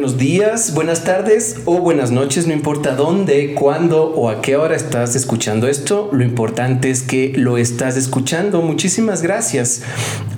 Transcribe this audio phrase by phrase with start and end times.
[0.00, 4.74] Buenos días, buenas tardes o buenas noches, no importa dónde, cuándo o a qué hora
[4.74, 8.62] estás escuchando esto, lo importante es que lo estás escuchando.
[8.62, 9.82] Muchísimas gracias.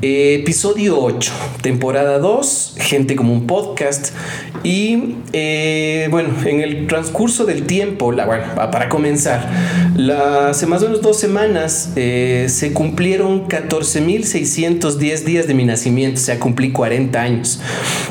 [0.04, 4.08] Eh, episodio 8, temporada 2, gente como un podcast.
[4.64, 9.48] Y eh, bueno, en el transcurso del tiempo, la, bueno, para comenzar,
[10.48, 16.24] hace más o menos dos semanas eh, se cumplieron 14.610 días de mi nacimiento, o
[16.24, 17.60] sea, cumplí 40 años.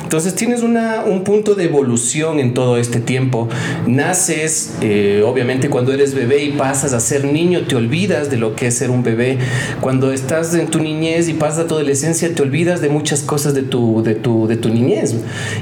[0.03, 3.49] Entonces tienes una, un punto de evolución en todo este tiempo.
[3.87, 8.55] Naces, eh, obviamente cuando eres bebé y pasas a ser niño, te olvidas de lo
[8.55, 9.39] que es ser un bebé.
[9.81, 13.55] Cuando estás en tu niñez y pasas a tu adolescencia, te olvidas de muchas cosas
[13.55, 15.15] de tu, de tu, de tu niñez.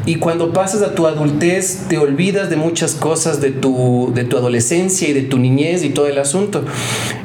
[0.05, 4.36] Y cuando pasas a tu adultez, te olvidas de muchas cosas de tu, de tu
[4.38, 6.66] adolescencia y de tu niñez y todo el asunto.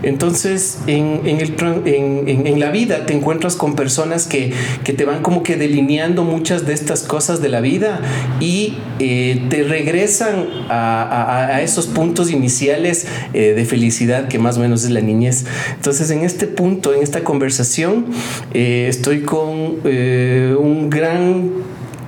[0.05, 1.55] Entonces, en, en, el,
[1.87, 4.53] en, en la vida te encuentras con personas que,
[4.85, 8.01] que te van como que delineando muchas de estas cosas de la vida
[8.45, 14.85] y eh, te regresan a, esos puntos iniciales eh, de felicidad que más o menos
[14.85, 15.47] es la niñez.
[15.77, 18.05] Entonces en este punto, en esta conversación,
[18.53, 21.53] eh, estoy con un gran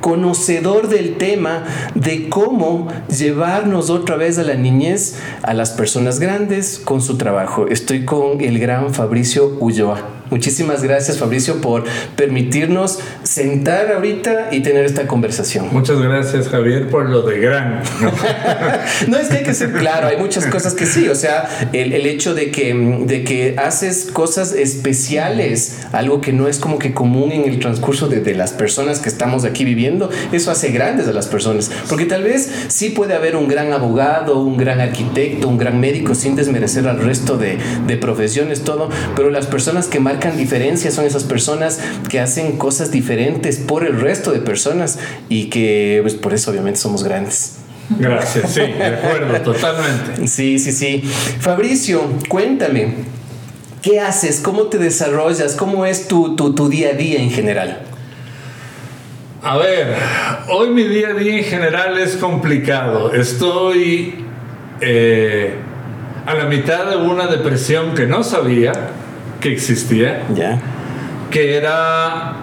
[0.02, 1.64] conocedor del tema
[1.94, 7.66] de cómo llevarnos otra vez a la niñez a las personas grandes con su trabajo.
[7.66, 10.16] Estoy con el gran Fabricio Ulloa.
[10.30, 11.84] Muchísimas gracias Fabricio por
[12.16, 15.68] permitirnos sentar ahorita y tener esta conversación.
[15.72, 17.82] Muchas gracias Javier por lo de gran.
[19.08, 21.92] No, es que hay que ser claro, hay muchas cosas que sí, o sea, el,
[21.92, 22.74] el hecho de que,
[23.06, 28.08] de que haces cosas especiales, algo que no es como que común en el transcurso
[28.08, 32.04] de, de las personas que estamos aquí viviendo, eso hace grandes a las personas, porque
[32.04, 36.36] tal vez sí puede haber un gran abogado, un gran arquitecto, un gran médico, sin
[36.36, 41.24] desmerecer al resto de, de profesiones, todo, pero las personas que marcan diferencias son esas
[41.24, 41.78] personas
[42.08, 46.80] que hacen cosas diferentes por el resto de personas y que pues por eso obviamente
[46.80, 47.58] somos grandes.
[47.98, 50.26] Gracias, sí, de acuerdo, totalmente.
[50.26, 51.02] Sí, sí, sí.
[51.40, 52.94] Fabricio, cuéntame,
[53.82, 54.40] ¿qué haces?
[54.40, 55.54] ¿Cómo te desarrollas?
[55.54, 57.82] ¿Cómo es tu, tu, tu día a día en general?
[59.42, 59.94] A ver,
[60.48, 63.12] hoy mi día a día en general es complicado.
[63.12, 64.24] Estoy
[64.80, 65.54] eh,
[66.24, 68.72] a la mitad de una depresión que no sabía
[69.46, 70.26] que existía.
[70.34, 70.58] Ya.
[71.30, 72.34] Que era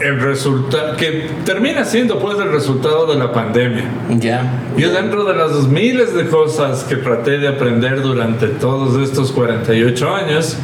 [0.00, 3.84] el resultado, que termina siendo pues el resultado de la pandemia.
[4.18, 4.60] Ya.
[4.76, 10.14] Yo dentro de las miles de cosas que traté de aprender durante todos estos 48
[10.14, 10.56] años,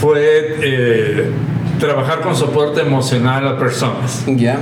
[0.00, 1.30] fue eh,
[1.80, 4.24] trabajar con soporte emocional a personas.
[4.26, 4.58] Ya.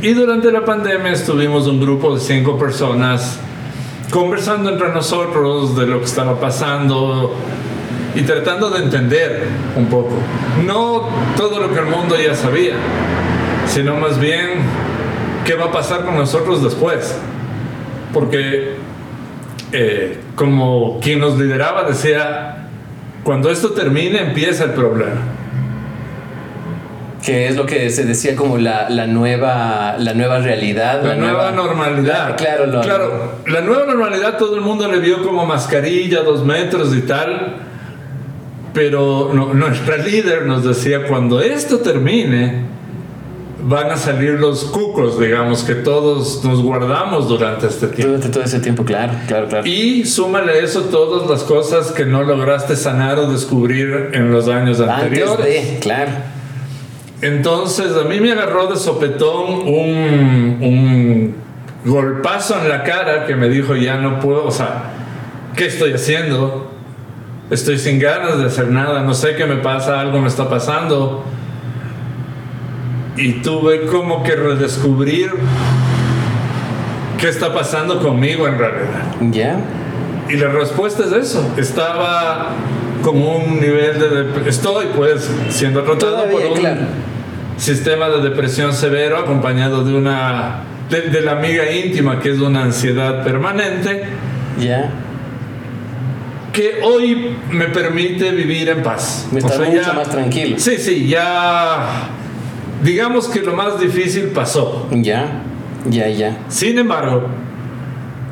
[0.00, 3.38] Y durante la pandemia estuvimos un grupo de cinco personas
[4.12, 7.34] conversando entre nosotros de lo que estaba pasando,
[8.14, 9.44] y tratando de entender
[9.76, 10.10] un poco.
[10.66, 12.74] No todo lo que el mundo ya sabía,
[13.66, 14.50] sino más bien
[15.46, 17.18] qué va a pasar con nosotros después.
[18.12, 18.74] Porque
[19.72, 22.68] eh, como quien nos lideraba decía,
[23.24, 25.20] cuando esto termine empieza el problema.
[27.24, 31.02] Que es lo que se decía como la, la nueva, la nueva realidad.
[31.04, 32.36] La, nueva, normalidad.
[32.36, 36.92] Claro, lo- claro, la nueva normalidad todo el mundo le vio como mascarilla, dos metros
[36.96, 37.58] y tal.
[38.74, 42.70] Pero no- nuestra líder nos decía, cuando esto termine,
[43.64, 48.14] van a salir los cucos, digamos, que todos nos guardamos durante este tiempo.
[48.14, 49.66] Durante todo ese tiempo, claro, claro, claro.
[49.66, 54.48] Y súmale a eso todas las cosas que no lograste sanar o descubrir en los
[54.48, 55.44] años Antes anteriores.
[55.74, 56.10] de, claro.
[57.20, 61.34] Entonces a mí me agarró de sopetón un, un
[61.84, 64.90] golpazo en la cara que me dijo ya no puedo, o sea,
[65.56, 66.71] ¿qué estoy haciendo?
[67.52, 71.22] Estoy sin ganas de hacer nada, no sé qué me pasa, algo me está pasando.
[73.14, 75.30] Y tuve como que redescubrir
[77.20, 79.02] qué está pasando conmigo en realidad.
[79.30, 79.60] Ya.
[80.30, 81.46] Y la respuesta es eso.
[81.58, 82.52] Estaba
[83.02, 84.48] como un nivel de...
[84.48, 86.80] Estoy pues siendo tratado por un claro.
[87.58, 90.62] sistema de depresión severo acompañado de una...
[90.88, 94.04] De, de la amiga íntima que es una ansiedad permanente
[94.58, 94.90] Ya.
[96.52, 99.26] Que hoy me permite vivir en paz.
[99.32, 100.56] Me O está sea, mucho ya- más tranquilo.
[100.58, 102.08] Sí, sí, ya
[102.82, 104.88] digamos que lo más difícil pasó.
[104.92, 105.42] Ya,
[105.88, 106.38] ya, ya.
[106.48, 107.26] Sin embargo,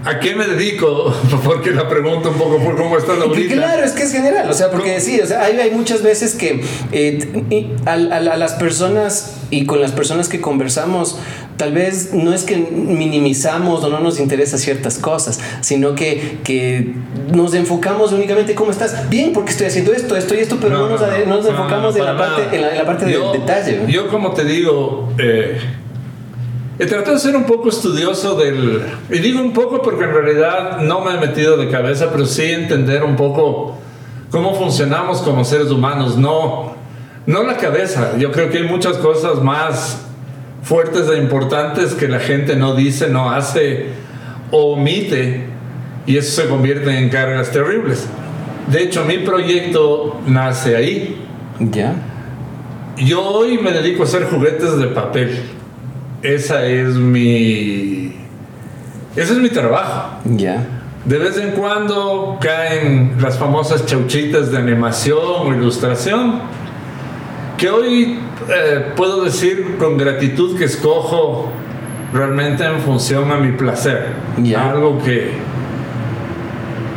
[0.04, 1.14] ¿A qué me dedico?
[1.44, 3.54] Porque la pregunta un poco por cómo estás ahorita.
[3.54, 6.34] Claro, es que es general, o sea, porque sí, o sea, hay, hay muchas veces
[6.34, 6.62] que
[6.92, 11.18] eh, a, a, a, las personas y con las personas que conversamos,
[11.56, 16.94] tal vez no es que minimizamos o no nos interesa ciertas cosas, sino que, que
[17.34, 19.10] nos enfocamos únicamente cómo estás.
[19.10, 21.94] Bien, porque estoy haciendo esto, esto y esto, pero no, no, nos, no nos, enfocamos
[21.96, 23.80] en la, parte, en, la, en, la, parte, yo, del detalle.
[23.88, 25.58] Yo, como te digo, eh,
[26.80, 28.82] He tratado de ser un poco estudioso del...
[29.10, 32.44] Y digo un poco porque en realidad no me he metido de cabeza, pero sí
[32.44, 33.76] entender un poco
[34.30, 36.74] cómo funcionamos como seres humanos, no,
[37.26, 38.16] no la cabeza.
[38.16, 40.06] Yo creo que hay muchas cosas más
[40.62, 43.88] fuertes e importantes que la gente no dice, no hace
[44.50, 45.48] o omite
[46.06, 48.08] y eso se convierte en cargas terribles.
[48.68, 51.22] De hecho, mi proyecto nace ahí.
[51.58, 51.92] Ya.
[52.96, 55.59] Yo hoy me dedico a hacer juguetes de papel
[56.22, 58.14] esa es mi.
[59.16, 60.18] Ese es mi trabajo.
[60.24, 60.66] Ya.
[61.04, 66.40] De vez en cuando caen las famosas chauchitas de animación o ilustración,
[67.56, 68.18] que hoy
[68.48, 71.50] eh, puedo decir con gratitud que escojo
[72.12, 74.08] realmente en función a mi placer.
[74.42, 74.70] Ya.
[74.70, 75.32] Algo que,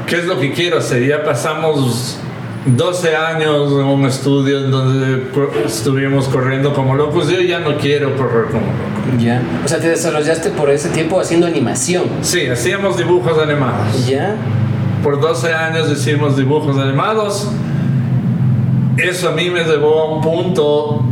[0.07, 1.05] ¿Qué es lo que quiero hacer?
[1.07, 2.19] Ya pasamos
[2.65, 5.27] 12 años en un estudio en donde
[5.65, 7.29] estuvimos corriendo como locos.
[7.29, 9.21] Yo ya no quiero correr como loco.
[9.21, 9.41] Ya.
[9.63, 12.03] O sea, te desarrollaste por ese tiempo haciendo animación.
[12.21, 14.07] Sí, hacíamos dibujos animados.
[14.07, 14.35] Ya.
[15.03, 17.49] Por 12 años hicimos dibujos animados.
[18.97, 21.03] Eso a mí me llevó a un punto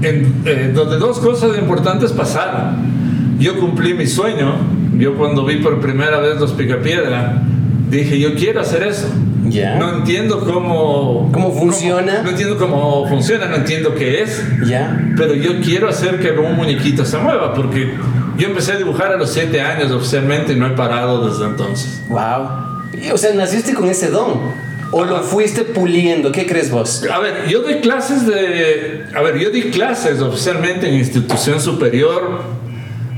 [0.00, 3.38] en, eh, donde dos cosas importantes pasaron.
[3.38, 4.54] Yo cumplí mi sueño.
[4.96, 7.42] Yo cuando vi por primera vez los Picapiedra,
[7.90, 9.08] dije, yo quiero hacer eso.
[9.44, 9.76] Ya.
[9.76, 11.30] No entiendo cómo...
[11.32, 12.12] ¿Cómo funciona?
[12.12, 14.42] Cómo, no entiendo cómo funciona, no entiendo qué es.
[14.66, 14.98] Ya.
[15.16, 17.94] Pero yo quiero hacer que un muñequito se mueva, porque
[18.36, 22.02] yo empecé a dibujar a los 7 años oficialmente y no he parado desde entonces.
[22.08, 23.12] Wow.
[23.12, 24.64] O sea, naciste con ese don.
[24.90, 26.30] ¿O lo fuiste puliendo?
[26.30, 27.04] ¿Qué crees vos?
[27.12, 29.06] A ver, yo doy clases de...
[29.14, 32.42] A ver, yo di clases oficialmente en institución superior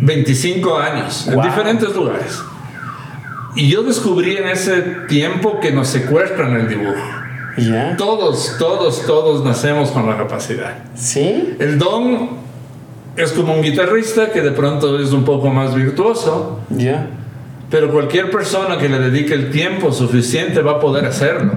[0.00, 1.34] 25 años, wow.
[1.34, 2.38] en diferentes lugares.
[3.56, 6.94] Y yo descubrí en ese tiempo que nos secuestran el dibujo.
[7.96, 10.74] Todos, todos, todos nacemos con la capacidad.
[10.94, 11.56] ¿Sí?
[11.58, 12.28] El don
[13.16, 16.60] es como un guitarrista que de pronto es un poco más virtuoso.
[16.68, 17.08] ¿Ya?
[17.70, 21.52] Pero cualquier persona que le dedique el tiempo suficiente va a poder hacerlo.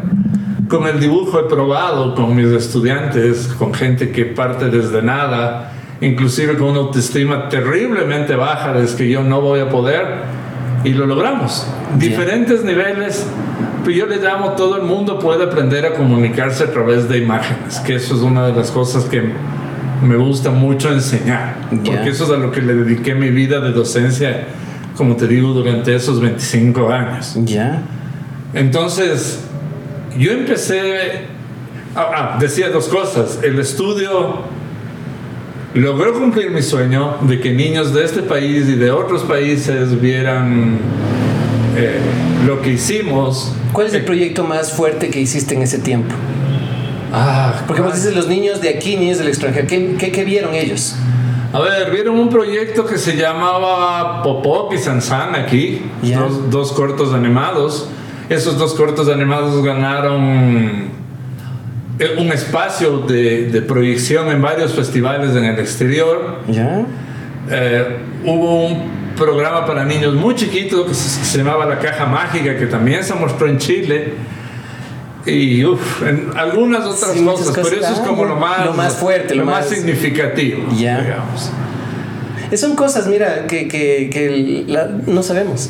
[0.70, 6.58] Con el dibujo he probado con mis estudiantes, con gente que parte desde nada, inclusive
[6.58, 10.39] con una autoestima terriblemente baja, desde que yo no voy a poder
[10.84, 11.66] y lo logramos.
[11.98, 13.26] Diferentes niveles,
[13.84, 17.80] pero yo le llamo todo el mundo puede aprender a comunicarse a través de imágenes,
[17.80, 19.32] que eso es una de las cosas que
[20.04, 21.84] me gusta mucho enseñar, Yeah.
[21.96, 24.46] porque eso es a lo que le dediqué mi vida de docencia,
[24.96, 27.36] como te digo, durante esos 25 años.
[27.44, 27.82] ¿Ya?
[28.54, 29.44] Entonces,
[30.18, 31.26] yo empecé,
[31.96, 34.40] ah, ah, decía dos cosas, el estudio
[35.74, 40.80] logró cumplir mi sueño de que niños de este país y de otros países vieran
[41.78, 42.00] eh,
[42.46, 43.54] lo que hicimos.
[43.72, 46.14] ¿Cuál es el proyecto más fuerte que hiciste en ese tiempo?
[47.14, 50.54] Ah, Porque vos dices los niños de aquí, niños del extranjero, ¿qué, qué, qué vieron
[50.54, 50.96] ellos?
[51.52, 56.20] A ver, vieron un proyecto que se llamaba Popop y Sansan aquí, Ya.
[56.20, 57.90] dos, dos cortos animados.
[58.30, 60.24] Esos dos cortos animados ganaron
[60.58, 60.88] eh,
[62.18, 66.40] un espacio de, de proyección en varios festivales en el exterior.
[66.48, 66.86] ¿Ya?
[67.52, 72.58] Eh, hubo un programa para niños muy chiquitos que se, se llamaba La Caja Mágica,
[72.58, 74.14] que también se mostró en Chile.
[75.26, 77.68] Y uf, en algunas otras Sí, cosas, cosas.
[77.70, 80.70] pero eso es Ah, como lo más, lo más fuerte, lo lo más más- significativo,
[80.78, 81.02] Ya.
[81.02, 81.52] digamos.
[82.56, 85.70] Son cosas, mira, que, que, que la- no sabemos.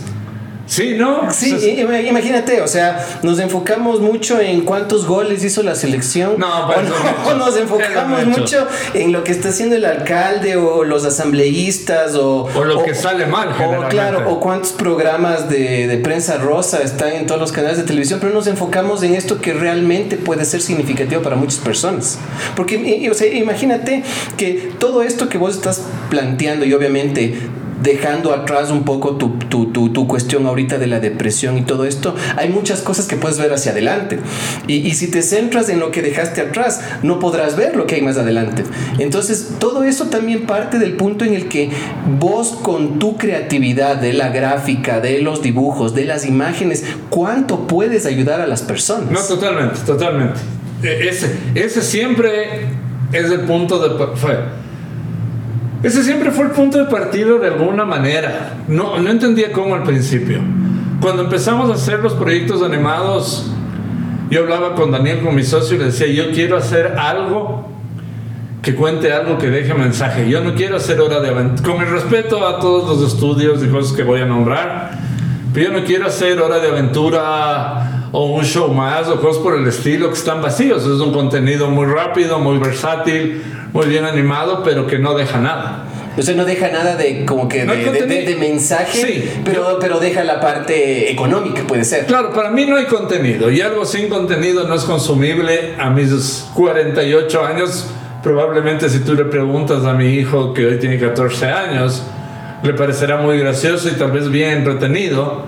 [0.69, 1.33] Sí, ¿no?
[1.33, 6.35] Sí, Entonces, imagínate, o sea, nos enfocamos mucho en cuántos goles hizo la selección.
[6.38, 6.95] No, o, pero no,
[7.27, 12.47] o nos enfocamos mucho en lo que está haciendo el alcalde o los asambleístas o...
[12.55, 17.13] O lo que sale mal, O claro, o cuántos programas de, de prensa rosa están
[17.13, 20.61] en todos los canales de televisión, pero nos enfocamos en esto que realmente puede ser
[20.61, 22.19] significativo para muchas personas.
[22.55, 24.03] Porque, o sea, imagínate
[24.38, 27.49] que todo esto que vos estás planteando y obviamente
[27.83, 31.86] dejando atrás un poco tu, tu, tu, tu cuestión ahorita de la depresión y todo
[31.86, 34.19] esto, hay muchas cosas que puedes ver hacia adelante.
[34.67, 37.95] Y, y si te centras en lo que dejaste atrás, no podrás ver lo que
[37.95, 38.63] hay más adelante.
[39.00, 41.69] Entonces, todo eso también parte del punto en el que
[42.19, 48.05] vos con tu creatividad de la gráfica, de los dibujos, de las imágenes, ¿cuánto puedes
[48.05, 49.12] ayudar a las personas?
[49.12, 50.39] No, totalmente, totalmente.
[50.83, 52.62] E- Ese, ese siempre
[53.12, 54.15] es el punto de...
[54.15, 54.59] fue-
[55.81, 58.57] Ese siempre fue el punto de partida de alguna manera.
[58.67, 60.39] No, no entendía cómo al principio.
[61.01, 63.50] Cuando empezamos a hacer los proyectos animados,
[64.29, 67.69] yo hablaba con Daniel, con mi socio, y le decía, yo quiero hacer algo
[68.62, 70.29] que cuente algo que deje mensaje.
[70.29, 73.67] Yo no quiero hacer hora de aventura, con el respeto a todos los estudios y
[73.67, 74.91] cosas que voy a nombrar,
[75.53, 79.55] pero yo no quiero hacer hora de aventura o un show más o cosas por
[79.55, 80.83] el estilo que están vacíos.
[80.83, 83.41] Es un contenido muy rápido, muy versátil,
[83.73, 85.85] muy bien animado, pero que no deja nada.
[86.17, 91.09] O sea, no deja nada de como que de, mensaje, pero, pero deja la parte
[91.11, 92.07] económica, puede ser.
[92.07, 96.45] Claro, para mí no hay contenido y algo sin contenido no es consumible a mis
[96.55, 97.88] 48 años.
[98.21, 102.03] Probablemente si tú le preguntas a mi hijo que hoy tiene 14 años,
[102.63, 105.45] le parecerá muy gracioso y tal vez bien retenido,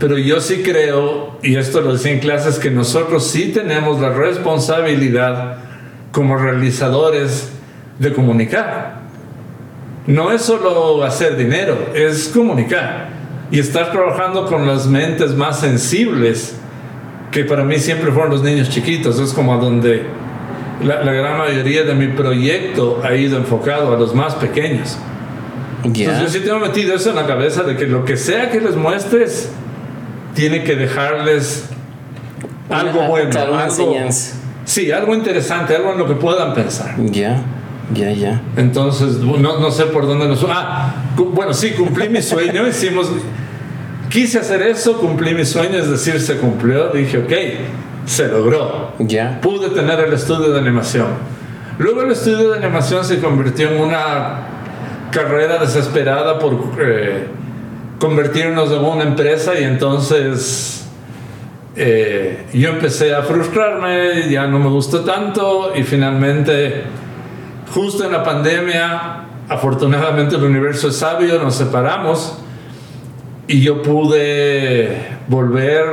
[0.00, 4.10] pero yo sí creo, y esto lo decía en clases, que nosotros sí tenemos la
[4.10, 5.69] responsabilidad
[6.12, 7.50] como realizadores
[7.98, 9.00] de comunicar.
[10.06, 13.08] No es solo hacer dinero, es comunicar
[13.50, 16.56] y estar trabajando con las mentes más sensibles,
[17.30, 20.04] que para mí siempre fueron los niños chiquitos, es como a donde
[20.82, 24.98] la, gran mayoría de mi proyecto ha ido enfocado a los más pequeños.
[25.84, 28.60] Entonces yo sí tengo metido eso en la cabeza de que lo que sea que
[28.60, 29.50] les muestres,
[30.34, 31.68] tiene que dejarles
[32.68, 33.30] algo bueno.
[33.40, 33.94] algo,
[34.70, 36.94] Sí, algo interesante, algo en lo que puedan pensar.
[37.06, 37.42] Ya.
[37.92, 38.40] Ya, ya.
[38.56, 40.46] Entonces, no, no, sé por dónde nos...
[40.48, 43.10] Ah, bueno, sí, cumplí mi sueño, hicimos...
[44.08, 47.32] Quise hacer eso, cumplí mi sueño, es decir, se cumplió, dije, ok,
[48.06, 48.92] se logró.
[49.00, 49.40] Ya.
[49.40, 51.08] Pude tener el estudio de animación.
[51.78, 54.42] Luego el estudio de animación se convirtió en una
[55.10, 57.26] carrera desesperada por eh,
[57.98, 60.79] convertirnos en una empresa y entonces
[61.76, 66.82] eh, yo empecé a frustrarme, ya no me gustó tanto y finalmente
[67.72, 72.38] justo en la pandemia, afortunadamente el universo es sabio, nos separamos
[73.46, 75.84] y yo pude volver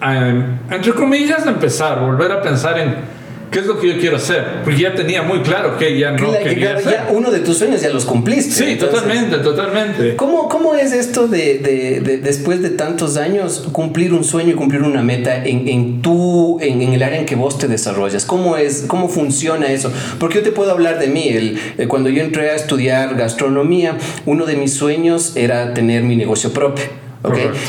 [0.00, 0.28] a,
[0.70, 3.15] entre comillas, empezar, volver a pensar en
[3.50, 4.62] ¿Qué es lo que yo quiero hacer?
[4.64, 6.92] Porque ya tenía muy claro que ya no quería hacer.
[6.92, 8.52] Ya uno de tus sueños ya los cumpliste.
[8.52, 10.16] Sí, totalmente, totalmente.
[10.16, 14.82] ¿Cómo, cómo es esto de, de, después de tantos años cumplir un sueño y cumplir
[14.82, 18.24] una meta en, en, tu, en, en, el área en que vos te desarrollas?
[18.24, 19.92] ¿Cómo, es, ¿Cómo funciona eso?
[20.18, 21.28] Porque yo te puedo hablar de mí.
[21.28, 26.16] El, eh, cuando yo entré a estudiar gastronomía, uno de mis sueños era tener mi
[26.16, 27.05] negocio propio.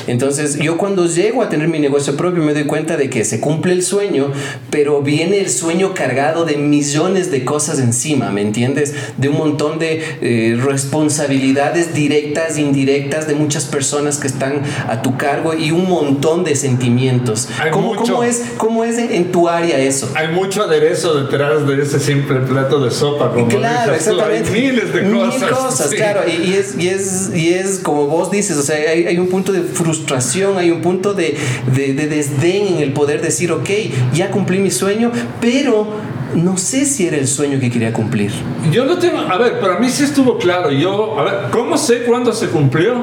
[0.07, 3.39] Entonces, yo cuando llego a tener mi negocio propio me doy cuenta de que se
[3.39, 4.31] cumple el sueño,
[4.69, 8.93] pero viene el sueño cargado de millones de cosas encima, ¿me entiendes?
[9.17, 15.17] De un montón de eh, responsabilidades directas, indirectas de muchas personas que están a tu
[15.17, 17.49] cargo y un montón de sentimientos.
[17.71, 20.09] ¿Cómo, ¿cómo, es, cómo es en, tu área eso?
[20.15, 24.49] Hay mucho aderezo detrás de ese simple plato de sopa, como claro, exactamente.
[24.49, 25.41] Hay miles de cosas.
[25.41, 26.21] Mil cosas, claro.
[26.27, 29.47] Y, es, y, es, y es como vos dices, o sea, hay, hay un punto
[29.51, 31.38] de frustración, hay un punto de,
[31.74, 33.70] de, desdén en el poder decir, ok,
[34.13, 35.12] ya cumplí mi sueño,
[35.42, 35.88] pero
[36.36, 38.32] no sé si era el sueño que quería cumplir.
[38.72, 40.72] Yo no tengo, a ver, para mí sí estuvo claro.
[40.72, 42.96] Yo, a ver, ¿cómo sé cuándo se cumplió?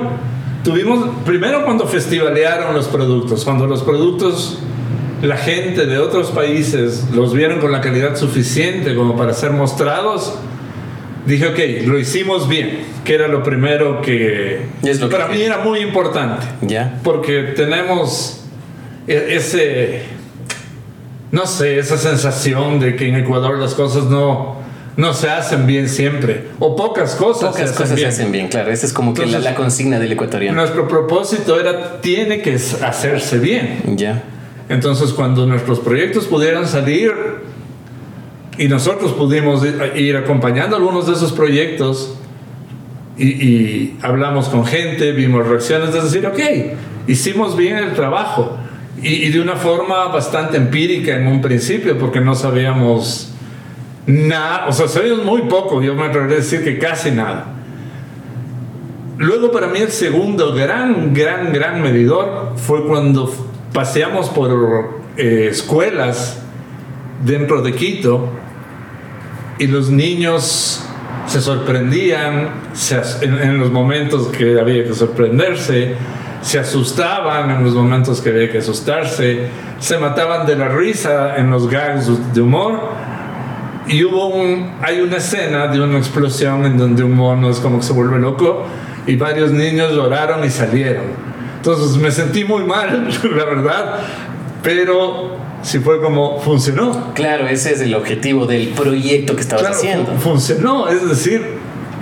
[0.63, 4.59] Tuvimos, primero cuando festivalearon los productos, cuando los productos,
[5.23, 10.39] la gente de otros países los vieron con la calidad suficiente como para ser mostrados
[11.27, 14.61] dije, ok, lo hicimos bien, que era lo primero que
[15.11, 16.47] para mí era muy importante.
[16.63, 17.01] Ya.
[17.03, 18.45] Porque tenemos
[19.07, 20.03] e-, ese,
[21.31, 24.57] no sé, esa sensación de que en Ecuador las cosas no,
[24.97, 27.51] no se hacen bien siempre, o pocas cosas.
[27.51, 28.71] Pocas se cosas se hacen bien, claro.
[28.71, 30.57] Esa es como que la, consigna del ecuatoriano.
[30.57, 33.97] Nuestro propósito era, tiene que hacerse bien.
[33.97, 34.23] Ya.
[34.69, 37.13] Entonces, cuando nuestros proyectos pudieran salir
[38.57, 39.63] y nosotros pudimos
[39.97, 42.17] ir acompañando algunos de esos proyectos
[43.17, 46.41] y, hablamos con gente, vimos reacciones, de decir, ok,
[47.07, 48.57] hicimos bien el trabajo.
[49.01, 53.33] Y, de una forma bastante empírica en un principio, porque no sabíamos
[54.07, 57.53] nada, o sea, sabíamos muy poco, yo me atrevería a decir que casi nada.
[59.19, 63.33] Luego para mí el segundo gran, gran, gran medidor fue cuando
[63.73, 66.41] paseamos por eh, escuelas
[67.25, 68.29] dentro de Quito
[69.59, 70.85] y los niños
[71.27, 72.51] se sorprendían
[73.23, 75.95] en, los momentos que había que sorprenderse,
[76.43, 81.51] se asustaban en los momentos que había que asustarse, se mataban de la risa en
[81.51, 82.81] los gags de humor.
[83.87, 87.79] Y hubo un, hay una escena de una explosión en donde un mono es como
[87.79, 88.67] que se vuelve loco
[89.07, 91.05] y varios niños lloraron y salieron.
[91.57, 94.01] Entonces me sentí muy mal, la verdad,
[94.63, 97.13] pero si fue como funcionó.
[97.15, 100.13] Claro, ese es el objetivo del proyecto que estabas haciendo.
[100.19, 101.43] Funcionó, es decir,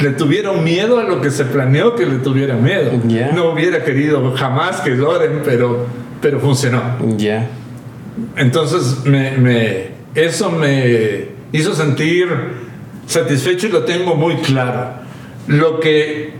[0.00, 2.90] le tuvieron miedo a lo que se planeó que le tuviera miedo.
[3.35, 5.87] No hubiera querido jamás que lloren, pero,
[6.21, 6.83] pero funcionó.
[7.16, 7.49] Ya.
[8.37, 12.28] Entonces me, me- eso me hizo sentir
[13.07, 14.95] satisfecho y lo tengo muy claro.
[15.47, 16.35] Lo que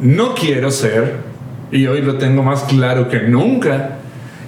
[0.00, 1.16] no quiero ser,
[1.70, 3.98] y hoy lo tengo más claro que nunca,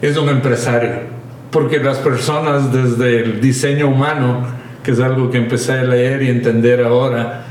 [0.00, 1.11] es un empresario.
[1.52, 4.44] Porque las personas desde el diseño humano,
[4.82, 7.44] que es algo que empecé a leer y entender ahora,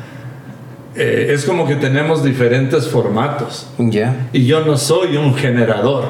[0.96, 3.70] eh, es como que tenemos diferentes formatos.
[3.78, 4.28] Ya.
[4.34, 6.04] Y yo no soy un generador,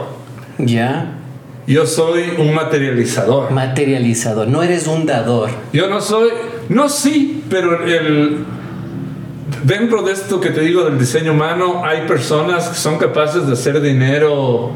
[0.58, 1.12] Ya.
[1.68, 3.52] yo soy un materializador.
[3.52, 4.48] Materializador.
[4.48, 5.50] No eres un dador.
[5.74, 6.30] Yo no soy,
[6.70, 8.46] no sí, pero el,
[9.66, 13.54] dentro de esto que te digo del diseño humano, hay personas que son capaces de
[13.54, 14.72] hacer dinero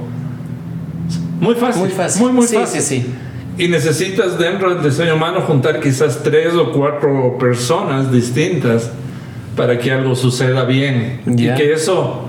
[1.39, 1.81] muy fácil.
[1.81, 2.21] Muy fácil.
[2.21, 2.81] Muy, muy sí, fácil.
[2.81, 3.15] sí, sí.
[3.57, 8.91] Y necesitas dentro del diseño humano juntar quizás tres o cuatro personas distintas
[9.55, 11.21] para que algo suceda bien.
[11.25, 12.25] Y que eso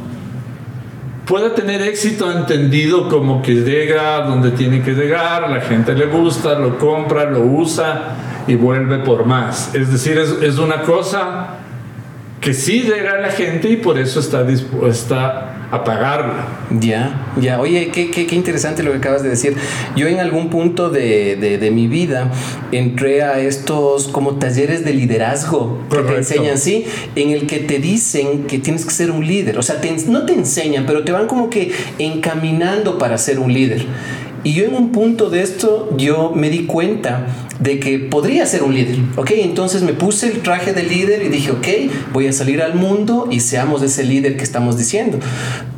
[1.26, 6.56] pueda tener éxito entendido como que llega donde tiene que llegar, la gente le gusta,
[6.56, 9.75] lo compra, lo usa y vuelve por más.
[9.75, 11.65] Es decir, es, es una cosa
[12.46, 16.46] que sí llega a la gente y por eso está dispuesta a pagarla.
[16.78, 17.58] Ya, ya.
[17.60, 19.56] Oye, qué, qué, qué interesante lo que acabas de decir.
[19.96, 22.30] Yo en algún punto de, de- de mi vida
[22.70, 26.18] entré a estos como talleres de liderazgo que te Correcto.
[26.18, 26.86] enseñan, sí,
[27.16, 29.58] en el que te dicen que tienes que ser un líder.
[29.58, 33.52] O sea, te no te enseñan, pero te van como que encaminando para ser un
[33.52, 33.84] líder.
[34.46, 37.26] Y yo en un punto de esto, yo me di cuenta
[37.58, 39.32] de que podría ser un líder, ¿ok?
[39.38, 41.66] Entonces me puse el traje de líder y dije, ok,
[42.12, 45.18] voy a salir al mundo y seamos ese líder que estamos diciendo.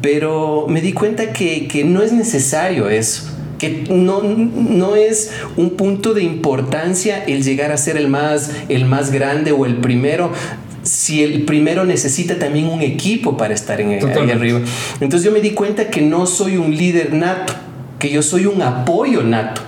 [0.02, 3.22] Pero me di cuenta que, que no es necesario eso
[3.58, 8.84] que no, no es un punto de importancia el llegar a ser el más, el
[8.84, 10.30] más grande o el primero,
[10.82, 14.60] si el primero necesita también un equipo para estar en, ahí arriba.
[15.00, 17.54] Entonces yo me di cuenta que no soy un líder nato,
[17.98, 19.62] que yo soy un apoyo nato.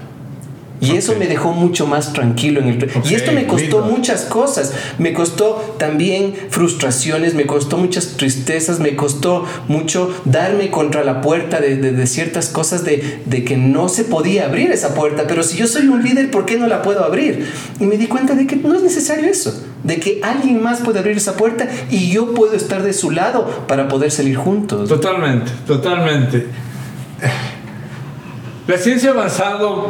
[0.82, 2.90] Y eso me dejó mucho más tranquilo en el...
[3.04, 4.72] Y esto me costó muchas cosas.
[4.96, 11.60] Me costó también frustraciones, me costó muchas tristezas, me costó mucho darme contra la puerta
[11.60, 15.24] de, de- de ciertas cosas de, de que no se podía abrir esa puerta.
[15.28, 17.46] Pero si yo soy un líder, ¿por qué no la puedo abrir?
[17.78, 19.62] Y me di cuenta de que no es necesario eso.
[19.84, 23.64] De que alguien más puede abrir esa puerta y yo puedo estar de su lado
[23.68, 24.88] para poder salir juntos.
[24.88, 26.46] Totalmente, totalmente.
[28.70, 29.88] La ciencia ha avanzado,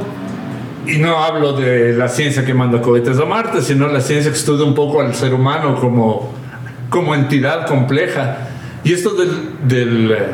[0.87, 4.39] y no hablo de la ciencia que manda cohetes a Marte, sino la ciencia que
[4.39, 6.33] estudia un poco al ser humano como,
[6.89, 8.39] como entidad compleja.
[8.83, 10.27] Y esto del, del, eh,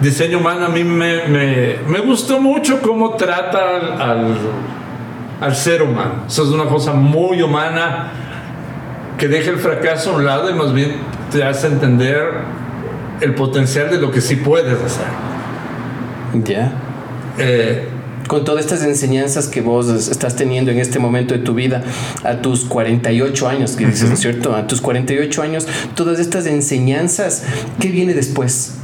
[0.00, 4.36] diseño humano a mí me, me, me gustó mucho cómo trata al, al,
[5.40, 6.24] al ser humano.
[6.26, 8.10] Eso es una cosa muy humana
[9.16, 10.96] que deja el fracaso a un lado y más bien
[11.30, 12.28] te hace entender
[13.20, 15.06] el potencial de lo que sí puedes hacer.
[16.42, 16.81] Ya.
[17.38, 17.88] Eh,
[18.28, 21.82] Con todas estas enseñanzas que vos es- estás teniendo en este momento de tu vida,
[22.22, 24.54] a tus 48 años, que dices, ¿no es cierto?
[24.54, 25.66] A tus 48 años,
[25.96, 27.42] todas estas enseñanzas,
[27.80, 28.74] ¿qué viene después?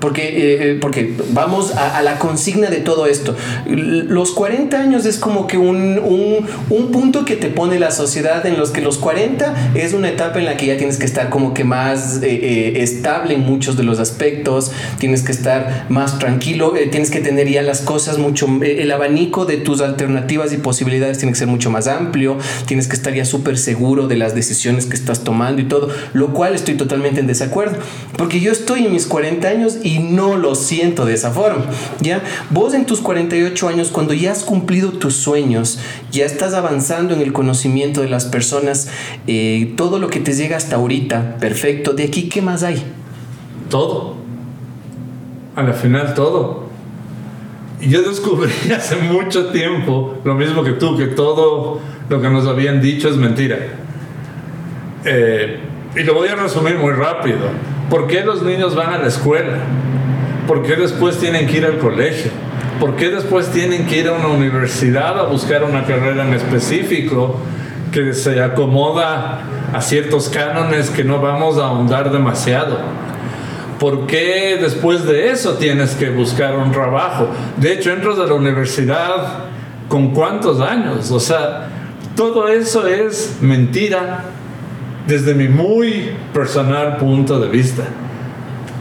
[0.00, 3.34] Porque, eh, eh, porque vamos a, a la consigna de todo esto.
[3.66, 8.44] Los 40 años es como que un, un, un punto que te pone la sociedad
[8.46, 11.30] en los que los 40 es una etapa en la que ya tienes que estar
[11.30, 16.18] como que más eh, eh, estable en muchos de los aspectos, tienes que estar más
[16.18, 20.52] tranquilo, eh, tienes que tener ya las cosas mucho, eh, el abanico de tus alternativas
[20.52, 24.16] y posibilidades tiene que ser mucho más amplio, tienes que estar ya súper seguro de
[24.16, 27.76] las decisiones que estás tomando y todo, lo cual estoy totalmente en desacuerdo,
[28.16, 31.64] porque yo estoy en mis 40 años no lo siento de esa forma,
[32.00, 32.22] ¿ya?
[32.50, 35.78] Vos en tus 48 años, cuando ya has cumplido tus sueños,
[36.10, 38.88] ya estás avanzando en el conocimiento de las personas,
[39.26, 42.82] eh, todo lo que te llega hasta ahorita, perfecto, de aquí, ¿qué más hay?
[43.68, 44.14] todo.
[45.54, 46.66] A la final todo.
[47.80, 52.46] Y yo descubrí hace mucho tiempo, lo mismo que tú, que todo lo que nos
[52.46, 53.58] habían dicho es mentira.
[55.04, 55.58] Eh,
[55.94, 57.38] y lo voy a resumir muy rápido.
[57.90, 59.58] ¿Por qué los niños van a la escuela?
[60.48, 62.32] ¿Por qué después tienen que ir al colegio?
[62.80, 67.40] ¿Por qué después tienen que ir a una universidad a buscar una carrera en específico
[67.92, 69.40] que se acomoda
[69.72, 72.78] a ciertos cánones que no vamos a ahondar demasiado?
[73.78, 77.28] ¿Por qué después de eso tienes que buscar un trabajo?
[77.56, 79.44] De hecho, entras a la universidad
[79.88, 81.12] con cuántos años?
[81.12, 81.68] O sea,
[82.16, 84.24] todo eso es mentira
[85.06, 87.84] desde mi muy personal punto de vista.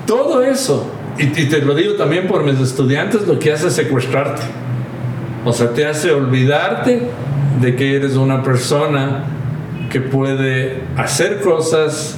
[0.06, 4.44] Todo eso, y, te lo digo también por mis estudiantes, lo que hace es secuestrarte.
[5.44, 7.10] O sea, te hace olvidarte
[7.62, 9.26] de que eres una persona
[9.92, 12.18] que puede hacer cosas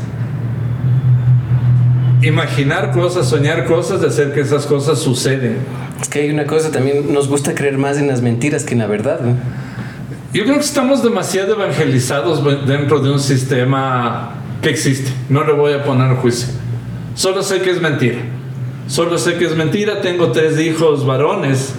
[2.22, 5.58] imaginar cosas, soñar cosas, de hacer que esas cosas suceden.
[6.02, 8.80] Es que hay una cosa también, nos gusta creer más en las mentiras que en
[8.80, 9.20] la verdad.
[9.22, 9.36] ¿no?
[10.34, 15.12] Yo creo que estamos demasiado evangelizados dentro de un sistema que existe.
[15.30, 16.50] No le voy a poner juicio.
[17.16, 18.20] Solo sé que es mentira.
[18.88, 20.02] Solo sé que es mentira.
[20.02, 21.74] Tengo tres hijos varones.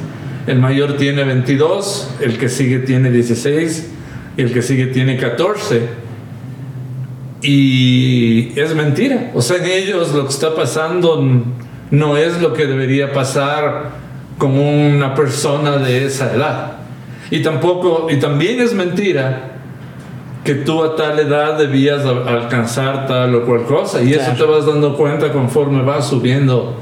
[0.47, 3.91] El mayor tiene 22, el que sigue tiene 16
[4.39, 6.09] y el que sigue tiene 14
[7.43, 9.31] y es mentira.
[9.35, 11.23] O sea, en ellos lo que está pasando
[11.91, 13.91] no es lo que debería pasar
[14.39, 16.78] con una persona de esa edad.
[17.31, 19.53] Y tampoco, y también es mentira
[20.45, 24.03] que tú a tal edad debías alcanzar tal o cual cosa.
[24.03, 26.75] Y eso te vas dando cuenta conforme vas subiendo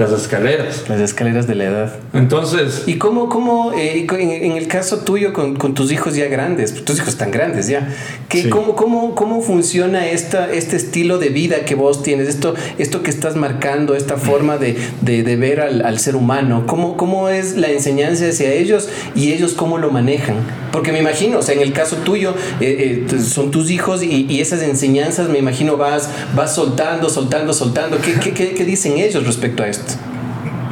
[0.00, 0.84] las escaleras.
[0.88, 1.92] Las escaleras de la edad.
[2.14, 2.84] Entonces...
[2.86, 6.98] ¿Y cómo, cómo eh, en, el caso tuyo con, con, tus hijos ya grandes, tus
[6.98, 7.94] hijos tan grandes ya,
[8.28, 13.02] ¿qué, cómo, cómo, cómo, funciona esta, este estilo de vida que vos tienes, esto, esto
[13.02, 16.64] que estás marcando, esta forma de, de, de ver al, al, ser humano?
[16.66, 20.36] ¿Cómo, ¿Cómo es la enseñanza hacia ellos y ellos cómo lo manejan?
[20.72, 24.26] Porque me imagino, o sea, en el caso tuyo, eh, eh, son tus hijos y,
[24.28, 27.98] y, esas enseñanzas, me imagino, vas, vas soltando, soltando, soltando.
[28.00, 29.89] ¿Qué, qué, qué, qué dicen ellos respecto a esto?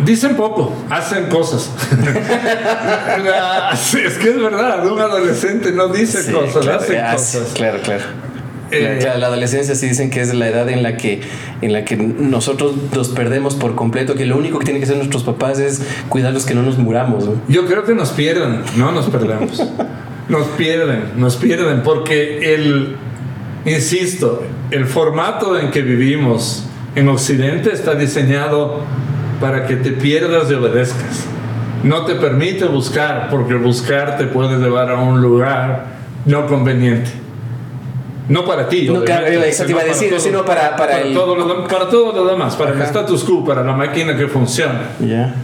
[0.04, 1.70] Dicen poco, hacen cosas.
[4.04, 7.52] es que es verdad, un adolescente no dice cosas, claro, hace cosas.
[7.54, 8.04] Claro, claro.
[8.70, 11.22] Eh, la, la, adolescencia sí dicen que es la edad en la que
[11.62, 14.98] en la que nosotros nos perdemos por completo, que lo único que tienen que hacer
[14.98, 17.26] nuestros papás es cuidarlos que no nos muramos.
[17.26, 17.40] ¿no?
[17.48, 19.62] Yo creo que nos pierden, no nos perdemos.
[20.28, 22.96] nos pierden, nos pierden porque el,
[23.64, 28.82] insisto, el formato en que vivimos en Occidente está diseñado
[29.40, 31.26] para que te pierdas y obedezcas.
[31.82, 35.86] No te permite buscar, porque buscar te puede llevar a un lugar
[36.24, 37.10] no conveniente.
[38.28, 41.00] No para ti, no, claro, eso te iba a decir, todo, sino para, para, para,
[41.00, 41.14] el...
[41.14, 42.80] todo lo, para todo lo demás, para Ajá.
[42.80, 44.82] el status quo, para la máquina que funciona.
[45.00, 45.34] Yeah.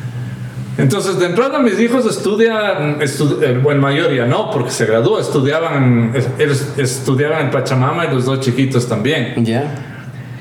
[0.77, 6.13] Entonces, de entrada, mis hijos estudian, estu en mayoría no, porque se graduó, estudiaban,
[6.77, 9.33] estudiaban en Pachamama y los dos chiquitos también.
[9.37, 9.45] Ya.
[9.45, 9.94] Yeah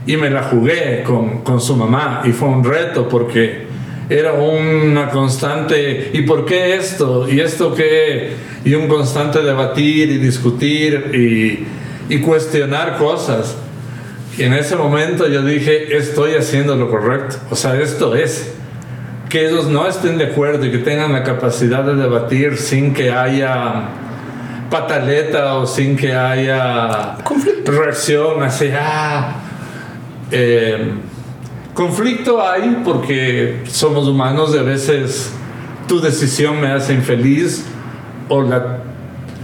[0.05, 3.63] y me la jugué con, con, su mamá y fue un reto porque
[4.09, 7.27] era una constante, ¿y por qué esto?
[7.29, 8.33] ¿Y esto qué?
[8.65, 11.65] Y un constante debatir y discutir y,
[12.13, 13.55] y cuestionar cosas.
[14.37, 17.37] Y en ese momento yo dije, estoy haciendo lo correcto.
[17.49, 18.53] O sea, esto es.
[19.29, 23.11] Que ellos no estén de acuerdo y que tengan la capacidad de debatir sin que
[23.11, 23.89] haya
[24.69, 27.71] pataleta o sin que haya Conflicto.
[27.71, 29.42] reacción así, ah,
[30.31, 30.91] eh,
[31.73, 35.33] conflicto hay porque somos humanos y a veces
[35.87, 37.65] tu decisión me hace infeliz
[38.29, 38.79] o la,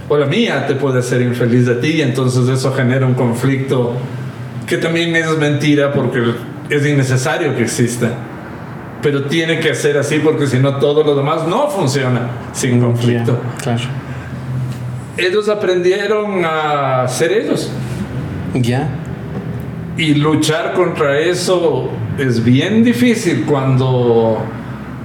[0.08, 3.94] o la mía te puede hacer infeliz de ti, entonces eso genera un conflicto
[4.66, 6.22] que también es mentira porque
[6.68, 8.10] es innecesario que exista.
[9.02, 13.32] Pero tiene que ser así porque si no todo lo demás no funciona sin conflicto.
[13.32, 13.82] Yeah, claro.
[15.16, 17.70] Ellos aprendieron a ser ellos.
[18.54, 18.60] Ya.
[18.60, 18.99] Yeah.
[20.00, 24.38] Y luchar contra eso es bien difícil cuando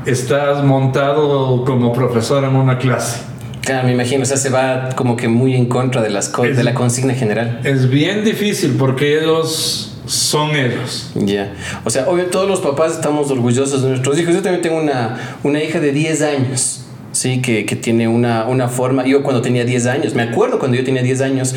[0.05, 3.21] estás montado como profesor en una clase.
[3.61, 6.55] Claro, me imagino, o sea, se va como que muy en contra de, las Es-
[6.55, 7.59] de la consigna general.
[7.63, 11.11] Es bien difícil porque ellos son ellos.
[11.15, 11.51] Ya.
[11.83, 14.33] O sea, obvio, todos los papás estamos orgullosos de nuestros hijos.
[14.35, 16.81] Yo también tengo una, una hija de 10 años.
[17.11, 19.05] Sí, que, que tiene una, una forma.
[19.05, 21.55] Yo cuando tenía 10 años, me acuerdo cuando yo tenía 10 años,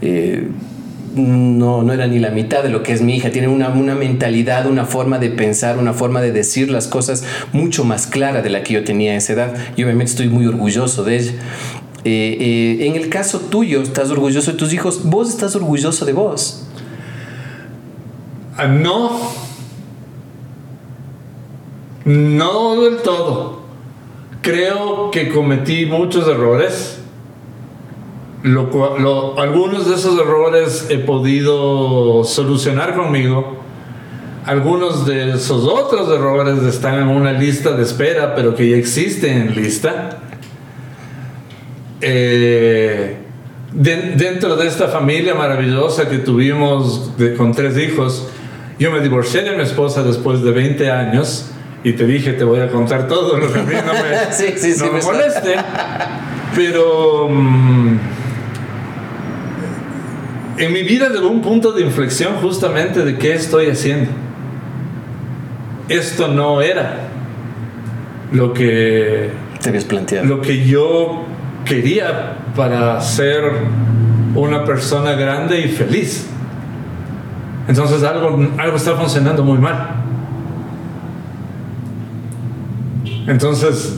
[0.00, 0.48] eh,
[1.14, 3.30] no, no era ni la mitad de lo que es mi hija.
[3.30, 7.84] Tiene una, una mentalidad, una forma de pensar, una forma de decir las cosas mucho
[7.84, 9.54] más clara de la que yo tenía a esa edad.
[9.76, 11.32] Y obviamente estoy muy orgulloso de ella.
[12.04, 15.04] Eh, eh, en el caso tuyo, estás orgulloso de tus hijos.
[15.04, 16.66] Vos estás orgulloso de vos.
[18.56, 19.20] Ah, No.
[22.04, 23.60] No del todo.
[24.40, 26.99] Creo que cometí muchos errores.
[28.42, 33.58] Lo, lo- algunos de esos errores he podido solucionar conmigo.
[34.46, 39.42] Algunos de esos otros errores están en una lista de espera, pero que ya existen
[39.48, 40.20] en lista.
[42.00, 43.16] Eh,
[43.72, 48.26] de- dentro de esta familia maravillosa que tuvimos de- con tres hijos,
[48.78, 51.50] yo me divorcié de mi esposa después de 20 años
[51.84, 54.54] y te dije, te voy a contar todo lo que a mí no me, Sí,
[54.56, 55.54] sí, sí, no me me moleste.
[56.56, 57.98] Pero mm,
[60.58, 64.10] en mi vida llegó un punto de inflexión justamente de qué estoy haciendo.
[65.88, 67.08] Esto no era
[68.32, 70.26] lo que Te habías planteado.
[70.26, 71.24] lo que yo
[71.64, 73.42] quería para ser
[74.34, 76.26] una persona grande y feliz.
[77.68, 79.96] Entonces algo, algo está funcionando muy mal.
[83.26, 83.96] Entonces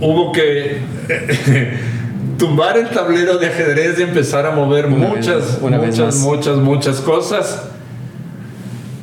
[0.00, 0.78] hubo que
[2.38, 7.68] tumbar el tablero de ajedrez y empezar a mover muchas, muchas, muchas, muchas cosas.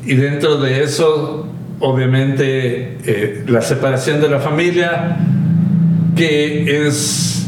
[0.06, 1.48] Y dentro de eso,
[1.80, 5.18] obviamente, eh, la separación de la familia,
[6.16, 7.48] que es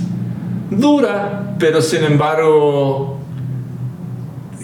[0.69, 3.19] dura, pero sin embargo,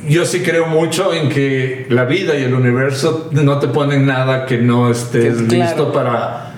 [0.09, 4.45] yo sí creo mucho en que la vida y el universo no te ponen nada
[4.45, 6.52] que no estés listo para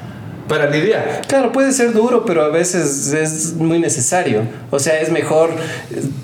[0.48, 1.22] para lidiar.
[1.28, 4.44] Claro, puede ser duro, pero a veces es muy necesario.
[4.72, 5.50] O sea, es mejor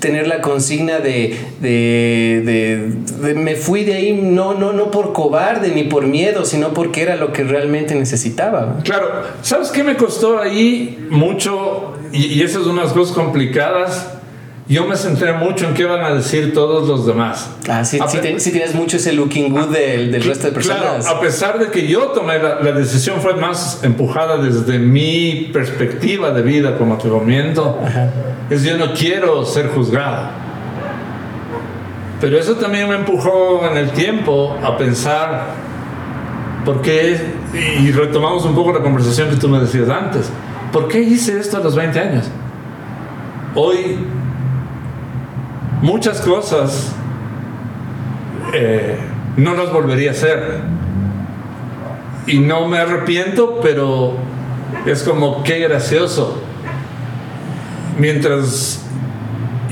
[0.00, 5.70] tener la consigna de, de, de, me fui de ahí no, no, no por cobarde
[5.70, 8.78] ni por miedo, sino porque era lo que realmente necesitaba.
[8.84, 9.08] Claro,
[9.42, 11.94] ¿sabes qué me costó ahí mucho?
[12.12, 14.21] Y, y eso es unas cosas complicadas
[14.68, 17.50] yo me centré mucho en qué van a decir todos los demás.
[17.68, 17.98] Ah, sí,
[18.38, 21.04] sí, tienes mucho ese looking good del, del resto de personas.
[21.04, 26.30] Claro, a pesar de que yo tomé la, decisión fue más empujada desde mi perspectiva
[26.30, 27.78] de vida como te comento,
[28.50, 30.28] es yo no quiero ser juzgado.
[32.20, 35.46] Pero eso también me empujó en el tiempo a pensar
[36.64, 37.20] por qué,
[37.80, 40.30] y retomamos un poco la conversación que tú me decías antes,
[40.72, 42.30] ¿por qué hice esto a los 20 años?
[43.56, 43.98] Hoy
[45.82, 46.92] muchas cosas
[48.54, 48.96] eh,
[49.36, 50.60] no las volvería a hacer.
[52.26, 54.14] Y no me arrepiento, pero
[54.86, 56.40] es como qué gracioso.
[57.98, 58.84] Mientras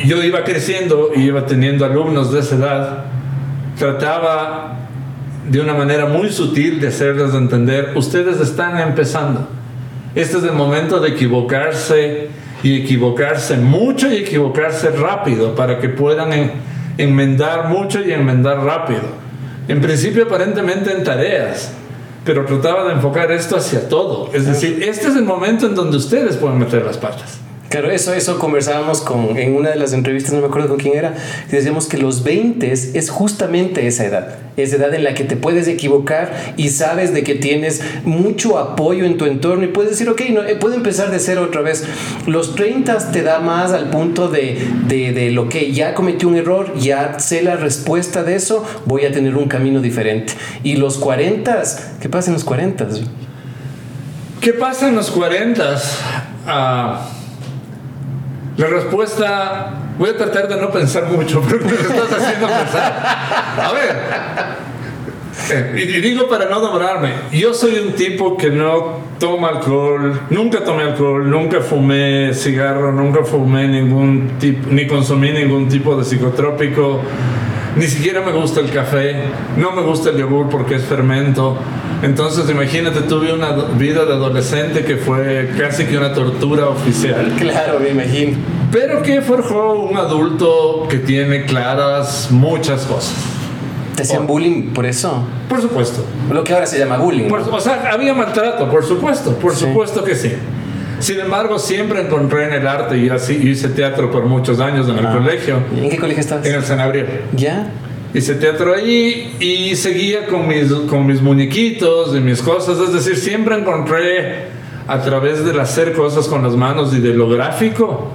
[0.05, 3.05] yo iba creciendo y iba teniendo alumnos de esa edad,
[3.79, 4.77] trataba
[5.49, 9.49] de una manera muy sutil de hacerles entender, ustedes están empezando.
[10.15, 12.29] Este es el momento de equivocarse
[12.63, 16.53] y equivocarse mucho y equivocarse rápido para que puedan
[16.99, 19.03] enmendar mucho y enmendar rápido.
[19.69, 21.73] En principio aparentemente en tareas,
[22.25, 24.31] pero trataba de enfocar esto hacia todo.
[24.33, 27.41] Es decir, este es el momento en donde ustedes pueden meter las patas.
[27.71, 30.97] Claro, eso, eso conversábamos con, en una de las entrevistas, no me acuerdo con quién
[30.97, 31.15] era,
[31.53, 35.69] decíamos que los 20 es justamente esa edad, esa edad en la que te puedes
[35.69, 40.21] equivocar y sabes de que tienes mucho apoyo en tu entorno y puedes decir, ok,
[40.31, 41.85] no, eh, puedo empezar de cero otra vez.
[42.27, 46.35] Los 30 te da más al punto de, de, de lo que ya cometí un
[46.35, 50.33] error, ya sé la respuesta de eso, voy a tener un camino diferente.
[50.65, 51.63] Y los 40,
[52.01, 52.89] ¿qué pasa en los 40?
[54.41, 55.81] ¿Qué pasa en los 40?
[56.49, 57.11] Ah
[58.61, 63.07] la respuesta, voy a tratar de no pensar mucho, pero me estás haciendo pensar.
[63.59, 63.97] A ver,
[65.51, 70.63] eh, y digo para no demorarme, yo soy un tipo que no toma alcohol, nunca
[70.63, 77.01] tomé alcohol, nunca fumé cigarro, nunca fumé ningún tipo, ni consumí ningún tipo de psicotrópico,
[77.77, 79.25] ni siquiera me gusta el café,
[79.57, 81.57] no me gusta el yogur porque es fermento.
[82.03, 87.33] Entonces, imagínate, tuve una vida de adolescente que fue casi que una tortura oficial.
[87.39, 88.39] Claro, me imagino.
[88.73, 93.15] Pero que forjó un adulto que tiene claras muchas cosas.
[93.95, 95.25] ¿Te hacían bullying por eso?
[95.49, 96.05] Por supuesto.
[96.31, 97.31] Lo que ahora se llama bullying.
[97.31, 100.33] o sea, había maltrato, por supuesto, por supuesto que sí.
[101.01, 104.99] Sin embargo, siempre encontré en el arte y así hice teatro por muchos años en
[104.99, 105.13] el ah.
[105.13, 105.59] colegio.
[105.77, 106.47] ¿En qué colegio estabas?
[106.47, 106.81] En el San
[107.35, 107.71] ¿Ya?
[108.13, 112.79] hice teatro allí y seguía con mis, con mis muñequitos y mis cosas.
[112.79, 114.49] Es decir, siempre encontré
[114.87, 118.11] a través del hacer cosas con las manos y de lo gráfico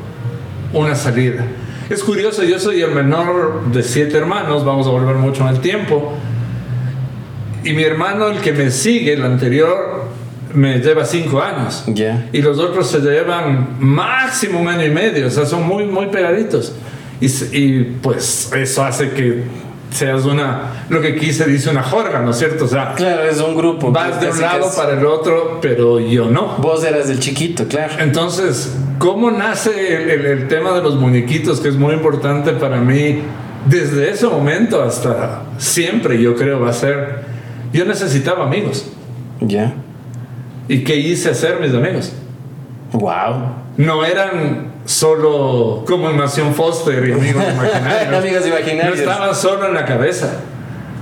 [0.73, 1.45] una salida.
[1.89, 5.61] Es curioso, yo soy el menor de siete hermanos, vamos a volver mucho en el
[5.61, 6.13] tiempo.
[7.63, 10.05] Y mi hermano, el que me sigue, el anterior,
[10.55, 11.85] me lleva cinco años.
[12.31, 16.07] Y los otros se llevan máximo un año y medio, o sea, son muy, muy
[16.07, 16.73] pegaditos.
[17.21, 19.43] Y, y pues eso hace que
[19.95, 22.65] seas una, lo que aquí se dice una jorga, ¿no es cierto?
[22.65, 23.91] O sea, claro, es un grupo.
[23.91, 26.57] Vas de un lado para el otro, pero yo no.
[26.57, 27.93] Vos eras del chiquito, claro.
[27.99, 33.21] Entonces, ¿cómo nace el, el, tema de los muñequitos, que es muy importante para mí?
[33.67, 37.23] Desde ese momento hasta siempre, yo creo, va a ser,
[37.73, 38.85] yo necesitaba amigos.
[39.41, 39.73] Ya.
[40.67, 42.13] ¿Y qué hice hacer mis amigos?
[42.91, 43.65] Wow.
[43.77, 48.23] No eran solo como Nación Foster y amigos imaginarios.
[48.23, 48.95] amigos imaginarios.
[48.95, 50.39] No estaban solo en la cabeza.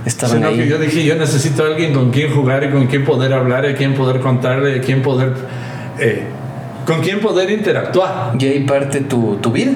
[0.04, 3.04] Estaban sino que yo dije, yo necesito a alguien con quien jugar y con quien
[3.04, 5.32] poder hablar, y a quien poder contarle, a quien poder.
[5.98, 6.24] Eh,
[6.84, 8.32] con quien poder interactuar.
[8.38, 9.72] Y ahí parte tu, tu, vida.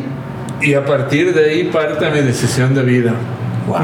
[0.61, 3.15] Y a partir de ahí parte mi decisión de vida.
[3.67, 3.79] Wow.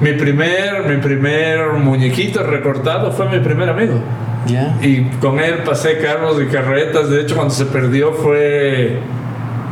[0.00, 3.94] mi, primer, mi primer muñequito recortado fue mi primer amigo.
[4.46, 4.78] Yeah.
[4.80, 7.10] Y con él pasé carros y carretas.
[7.10, 8.98] De hecho, cuando se perdió fue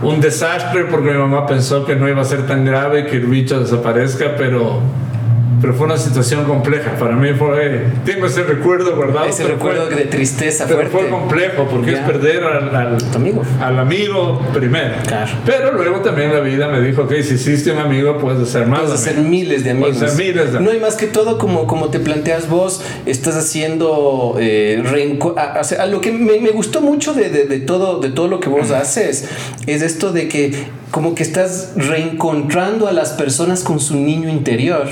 [0.02, 3.26] un desastre porque mi mamá pensó que no iba a ser tan grave que el
[3.26, 4.80] bicho desaparezca, pero
[5.60, 6.92] pero fue una situación compleja.
[6.98, 9.26] Para mí fue, tengo ese recuerdo guardado.
[9.26, 10.98] Ese recuerdo fue- de tristeza pero fuerte.
[10.98, 12.06] fue complejo porque es Ya.
[12.06, 13.42] perder al, al- amigo.
[13.60, 14.94] al amigo primero.
[15.06, 15.30] Claro.
[15.44, 18.80] Pero luego también la vida me dijo, ok, si hiciste un amigo, puedes hacer más.
[18.80, 19.30] Puedes hacer amigos".
[19.30, 19.96] miles de amigos.
[19.96, 23.36] Puedes hacer miles de No, y más que todo, como, como te planteas vos, estás
[23.36, 24.82] haciendo eh,
[25.36, 28.28] a, a- a lo que me, me gustó mucho de, de- de todo, de todo
[28.28, 29.28] lo que vos haces,
[29.66, 30.52] es esto de que
[30.90, 34.86] como que estás reencontrando a las personas con su niño interior.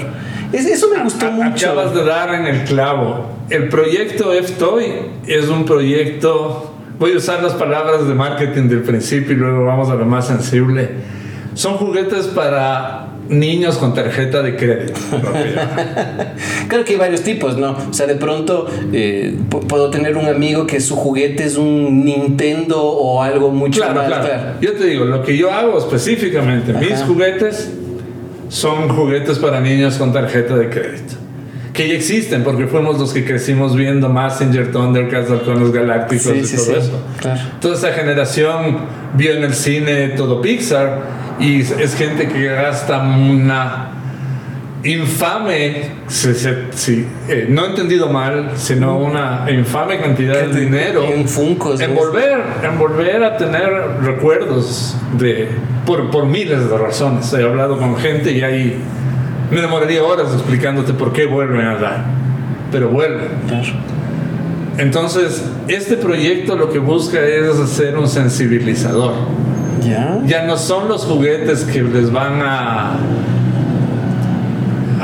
[0.59, 1.71] Es- eso me gustó A- mucho.
[1.71, 3.27] Acabas de dar en el clavo.
[3.51, 4.85] El proyecto F-Toy
[5.27, 6.73] es un proyecto.
[6.99, 10.27] Voy a usar las palabras de marketing del principio y luego vamos a lo más
[10.29, 10.89] sensible.
[11.55, 14.95] Son juguetes para niños con tarjeta de crédito.
[16.69, 17.77] Claro que hay varios tipos, ¿no?
[17.91, 22.05] O sea, de pronto eh, pu- puedo tener un amigo que su juguete es un
[22.05, 24.07] Nintendo o algo mucho claro, más.
[24.09, 24.25] claro.
[24.25, 24.43] claro.
[24.61, 27.73] Yo te digo, lo que yo hago específicamente, mis juguetes
[28.49, 31.15] son juguetes para niños con tarjeta de crédito.
[31.73, 36.45] Que ya existen porque fuimos los que crecimos viendo Messenger, Thundercats, Halcones Galácticos Sí, y
[36.47, 36.73] sí, todo sí.
[36.79, 37.03] eso.
[37.21, 37.41] Claro.
[37.61, 38.79] Toda esa generación
[39.15, 41.03] vio en el cine todo Pixar
[41.39, 43.91] y es, es gente que gasta una
[44.87, 45.91] infame,
[46.75, 51.05] se- eh, no entendido mal, sino una infame cantidad de dinero
[51.81, 52.01] En ¿no?
[52.01, 53.69] volver, en volver a tener
[54.03, 55.49] recuerdos de
[55.85, 57.33] por, por miles de razones.
[57.33, 58.77] He hablado con gente y ahí
[59.51, 62.05] me demoraría horas explicándote por qué vuelven a dar,
[62.73, 63.29] pero vuelven.
[64.79, 69.15] Entonces, este proyecto lo que busca es hacer un sensibilizador.
[69.83, 70.19] Ya.
[70.27, 72.97] Ya no son los juguetes que les van a,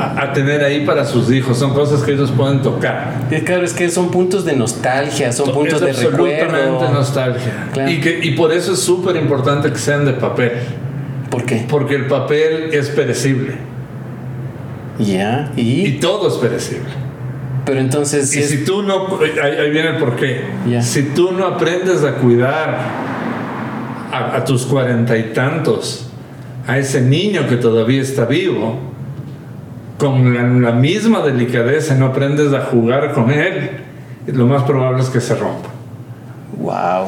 [0.03, 3.13] a, a tener ahí para sus hijos, son cosas que ellos pueden tocar.
[3.31, 6.89] Y Claro, es que son puntos de nostalgia, son puntos es de absolutamente recuerdo.
[6.93, 7.69] nostalgia.
[7.73, 7.89] Claro.
[7.91, 10.51] Y, que, y por eso es súper importante que sean de papel,
[11.29, 11.65] ¿Por qué?
[11.67, 13.55] porque el papel es perecible
[14.99, 15.51] Ya.
[15.55, 15.91] y Y.
[15.99, 16.89] todo es perecible.
[17.65, 18.35] Pero entonces.
[18.35, 19.07] Y es- si tú no,
[19.41, 20.41] ahí, ahí viene el porqué.
[20.69, 20.81] Ya.
[20.81, 22.77] Si tú no aprendes a cuidar
[24.11, 26.07] a, a tus cuarenta y tantos,
[26.67, 28.79] a ese niño que todavía está vivo,
[30.03, 33.71] con la, misma delicadeza, no aprendes a jugar con él,
[34.27, 35.69] lo más probable es que se rompa.
[36.57, 37.07] Wow.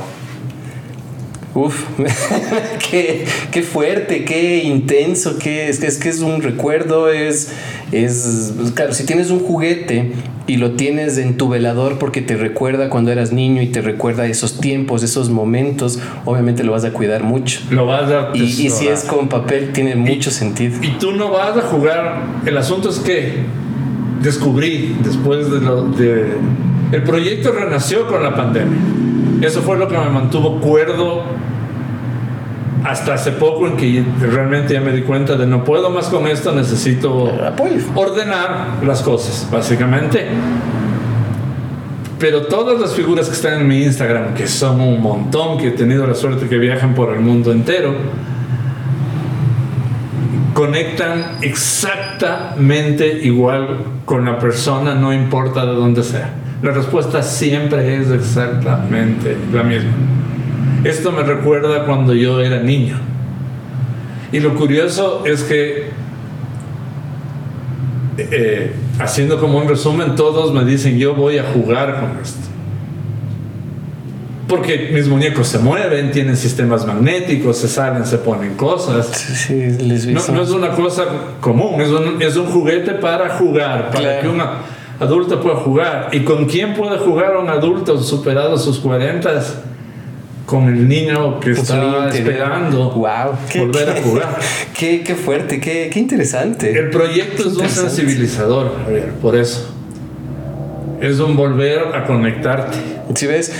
[1.55, 1.85] Uf,
[2.91, 7.53] qué, qué fuerte, qué intenso, qué es, es que es un recuerdo, es,
[7.93, 10.11] es, pues, claro, si tienes un juguete
[10.47, 14.27] y lo tienes en tu velador porque te recuerda cuando eras niño y te recuerda
[14.27, 17.61] esos tiempos, esos momentos, obviamente lo vas a cuidar mucho.
[17.71, 20.77] Lo vas a Y, y si es con papel, tiene mucho sentido.
[20.81, 22.21] Y tú no vas a jugar.
[22.45, 23.45] El asunto es que
[24.21, 26.33] descubrí después de lo de.
[26.91, 28.77] El proyecto renació con la pandemia.
[29.41, 31.23] Eso fue lo que me mantuvo cuerdo
[32.85, 36.27] hasta hace poco en que realmente ya me di cuenta de no puedo más con
[36.27, 37.81] esto, necesito Apoyo.
[37.95, 40.27] ordenar las cosas, básicamente.
[42.19, 45.71] Pero todas las figuras que están en mi Instagram, que son un montón, que he
[45.71, 47.93] tenido la suerte que viajan por el mundo entero,
[50.53, 56.44] conectan exactamente igual con la persona, no importa de dónde sea.
[56.61, 59.91] La respuesta siempre es exactamente la misma.
[60.83, 62.97] Esto me recuerda cuando yo era niño.
[64.31, 65.89] Y lo curioso es que,
[68.17, 72.39] eh, haciendo como un resumen, todos me dicen, yo voy a jugar con esto.
[74.47, 79.07] Porque mis muñecos se mueven, tienen sistemas magnéticos, se salen, se ponen cosas.
[79.07, 81.05] Sí, sí, les No, es una cosa
[81.41, 84.21] común, es un, es un juguete para jugar, para Claro.
[84.21, 84.41] que un
[84.99, 86.09] adulto pueda jugar.
[86.11, 89.29] ¿Y con quién puede jugar un adulto superado sus 40?
[90.45, 93.35] Con el niño que niño está esperando Wow.
[93.57, 94.39] volver a jugar.
[94.77, 96.77] Qué, qué fuerte, qué, qué interesante.
[96.77, 99.71] El proyecto es un sensibilizador, Javier, por eso.
[101.01, 102.77] Es un volver a conectarte.
[103.15, 103.51] Si ves,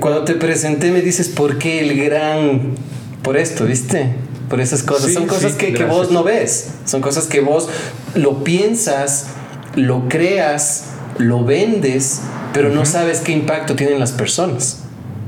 [0.00, 2.74] cuando te presenté me dices por qué el gran.
[3.22, 4.14] Por esto, ¿viste?
[4.48, 5.06] Por esas cosas.
[5.06, 6.74] Sí, Son cosas sí, que, vos no ves.
[6.84, 7.68] Son cosas que vos
[8.14, 9.28] lo piensas,
[9.76, 10.86] lo creas,
[11.18, 12.22] lo vendes,
[12.52, 14.82] pero no sabes qué impacto tienen las personas.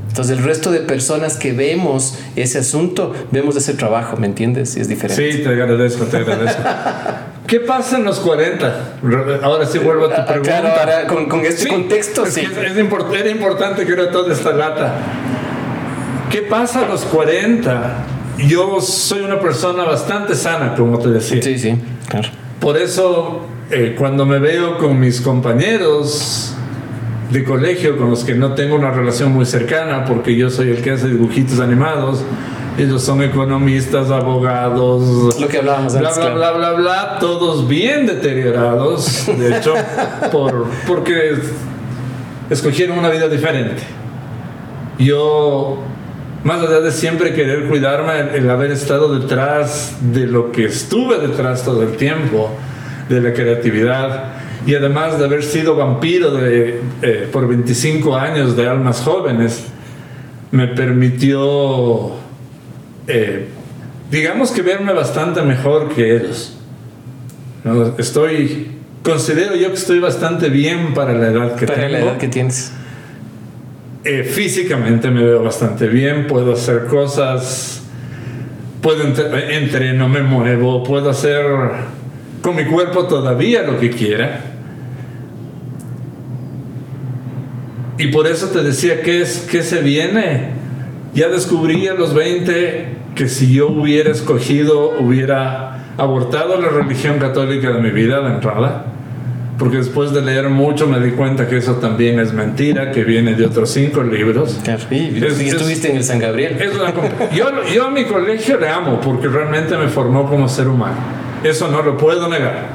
[0.09, 4.75] Entonces el resto de personas que vemos ese asunto, vemos ese trabajo, ¿me entiendes?
[4.75, 5.31] Y es diferente.
[5.31, 6.61] Sí, te agradezco, te agradezco.
[7.47, 8.95] ¿Qué pasa en los 40?
[9.03, 10.49] Re- Ahora sí vuelvo a tu Ah, pregunta.
[10.61, 12.41] claro, ahora con, con este Sí, contexto, es sí.
[12.41, 14.95] que es, es import- era importante que era toda esta lata.
[16.29, 18.05] ¿Qué pasa a los 40?
[18.47, 21.41] Yo soy una persona bastante sana, como te decía.
[21.41, 21.75] Sí, sí,
[22.07, 22.29] claro.
[22.59, 23.41] Por eso,
[23.71, 26.55] eh, cuando me veo con mis compañeros
[27.29, 30.81] de colegio, con los que no tengo una relación muy cercana, porque yo soy el
[30.81, 32.23] que hace dibujitos animados,
[32.79, 39.27] ellos son economistas, abogados, lo que hablábamos bla, bla, bla, bla, bla, todos bien deteriorados,
[39.27, 39.75] de hecho,
[40.31, 41.35] por, porque
[42.49, 43.83] escogieron una vida diferente.
[44.97, 45.77] Yo,
[46.43, 51.19] más allá de siempre querer cuidarme, el, el haber estado detrás de lo que estuve
[51.19, 52.49] detrás todo el tiempo,
[53.09, 54.23] de la creatividad,
[54.65, 59.65] y además de haber sido vampiro de, eh, por 25 años de almas jóvenes,
[60.51, 62.11] me permitió,
[63.07, 63.47] eh,
[64.11, 66.55] digamos que verme bastante mejor que ellos.
[67.63, 67.95] ¿no?
[67.97, 68.71] Estoy,
[69.03, 71.91] considero yo que estoy bastante bien para la edad que Para tengo.
[71.93, 72.71] la edad que tienes.
[74.05, 77.83] Eh, físicamente me veo bastante bien, puedo hacer cosas,
[78.81, 81.43] puedo entre- entreno, me muevo, puedo hacer
[82.41, 84.41] con mi cuerpo todavía lo que quiera.
[87.97, 90.49] Y por eso te decía que es que se viene.
[91.13, 97.71] Ya descubrí a los 20 que si yo hubiera escogido, hubiera abortado la religión católica
[97.71, 98.85] de mi vida de entrada.
[99.57, 103.33] Porque después de leer mucho me di cuenta que eso también es mentira, que viene
[103.35, 104.57] de otros cinco libros.
[105.17, 106.55] Es- es- estuviste en el San Gabriel.
[106.61, 106.93] Es una
[107.35, 110.95] yo, yo a mi colegio le amo porque realmente me formó como ser humano.
[111.43, 112.67] Eso no lo puedo negar.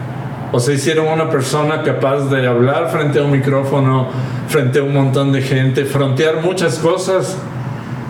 [0.53, 4.09] O sea, hicieron una persona capaz de hablar frente a un micrófono,
[4.49, 7.37] frente a un montón de gente, frontear muchas cosas.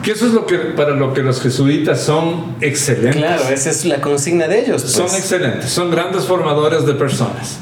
[0.02, 3.16] Que eso es lo que para lo que los jesuitas son excelentes.
[3.16, 4.82] Claro, esa es la consigna de ellos.
[4.82, 5.18] Son pues.
[5.18, 7.58] excelentes, son grandes formadores de personas.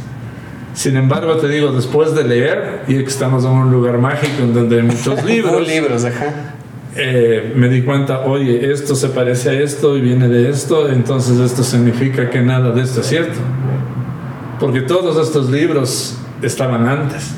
[0.74, 4.54] Sin embargo, te digo, después de leer, y que estamos en un lugar mágico en
[4.54, 6.54] donde hay muchos libros, libros, ajá.
[6.94, 11.38] Eh, me di cuenta, oye, esto se parece a esto y viene de esto, entonces
[11.38, 13.38] esto significa que nada de esto es cierto.
[14.60, 17.34] Porque todos estos libros estaban antes.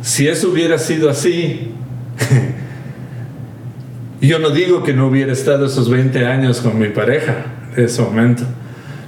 [0.00, 1.72] Si eso hubiera sido así,
[4.20, 7.44] yo no digo que no hubiera estado esos 20 años con mi pareja
[7.76, 8.44] de ese momento,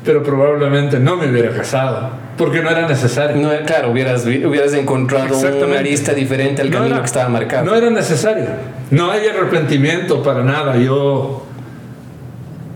[0.05, 3.37] pero probablemente no me hubiera casado, porque no era necesario.
[3.37, 7.65] No, claro, hubieras, hubieras encontrado una arista diferente al No camino era- que estaba marcado.
[7.65, 8.47] No era necesario.
[8.91, 10.77] No hay arrepentimiento para nada.
[10.77, 11.47] Yo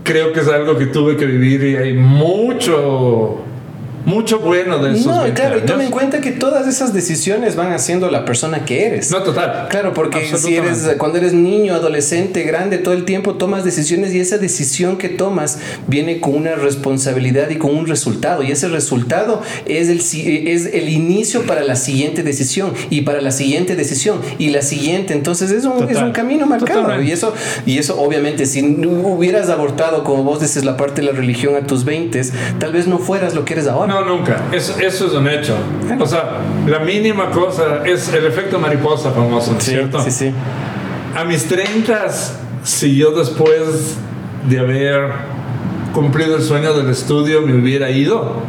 [0.03, 3.41] creo que es algo que tuve que vivir y hay mucho,
[4.05, 5.91] mucho bueno de esos No, 20 claro, y toma en años.
[5.91, 9.11] cuenta que todas esas decisiones van haciendo la persona que eres.
[9.11, 9.67] No, total.
[9.69, 14.19] Claro, porque si eres cuando eres niño, adolescente, grande, todo el tiempo tomas decisiones y
[14.19, 19.41] esa decisión que tomas viene con una responsabilidad y con un resultado y ese resultado
[19.65, 24.49] es el es el inicio para la siguiente decisión y para la siguiente decisión y
[24.49, 25.89] la siguiente, entonces es un, Total.
[25.91, 27.09] es un camino marcado Totalmente.
[27.09, 27.33] y eso
[27.65, 31.55] y eso obviamente si no hubieras abortado como vos dices la parte de la religión
[31.55, 32.21] a tus 20,
[32.59, 33.88] tal vez no fueras lo que eres ahora.
[33.89, 34.43] No, nunca.
[34.51, 35.55] Eso, eso es un hecho.
[35.99, 39.99] O sea, la mínima cosa es el efecto mariposa famoso, ¿no es sí, ¿cierto?
[40.03, 40.31] sí, sí.
[41.15, 42.05] A mis 30,
[42.63, 43.97] si yo después
[44.47, 45.09] de haber
[45.91, 48.43] cumplido el sueño del estudio me hubiera ido,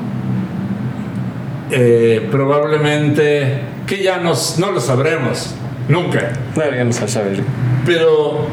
[1.70, 5.54] eh, probablemente, que ya nos, no lo sabremos,
[5.88, 6.32] nunca.
[6.54, 7.42] No sabes saber.
[7.86, 8.46] Pero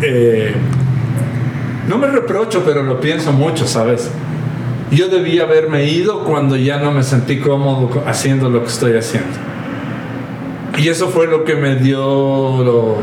[0.00, 0.54] eh,
[1.86, 4.10] no me reprocho, pero lo pienso mucho, ¿sabes?
[4.90, 9.36] Yo debía haberme ido cuando ya no me sentí cómodo haciendo lo que estoy haciendo.
[10.78, 12.96] Y eso fue lo que me dio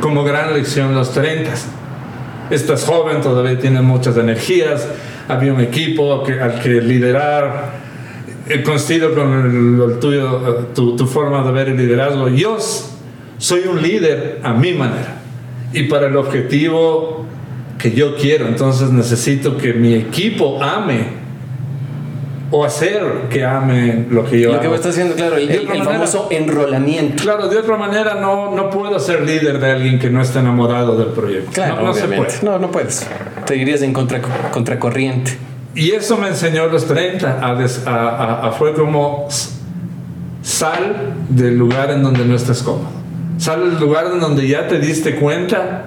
[0.00, 1.50] como gran lección los 30.
[2.50, 4.88] Estás joven, todavía tienes muchas energías,
[5.28, 7.84] había un equipo al que liderar.
[8.48, 12.28] Eh, coincido con el, el tuyo, tu, tu forma de ver el liderazgo.
[12.28, 12.58] Yo
[13.38, 15.18] soy un líder a mi manera
[15.72, 17.26] y para el objetivo
[17.78, 18.46] que yo quiero.
[18.46, 21.25] Entonces necesito que mi equipo ame
[22.50, 25.68] o hacer que ame lo que yo Lo que vos estás haciendo, claro, el, el-
[25.70, 27.22] el famoso enrolamiento.
[27.22, 30.96] Claro, de otra manera no, no puedo ser líder de alguien que no esté enamorado
[30.96, 31.50] del proyecto.
[31.52, 32.32] Claro, no, no se puede.
[32.42, 33.06] No, no puedes.
[33.46, 34.20] Te irías en contra,
[34.52, 35.36] contracorriente.
[35.74, 37.38] Y eso me enseñó los 30.
[37.46, 39.26] A des- a- a- a- fue como
[40.42, 42.88] sal del lugar en donde no estás cómodo.
[43.38, 45.86] Sal del lugar en donde ya te diste cuenta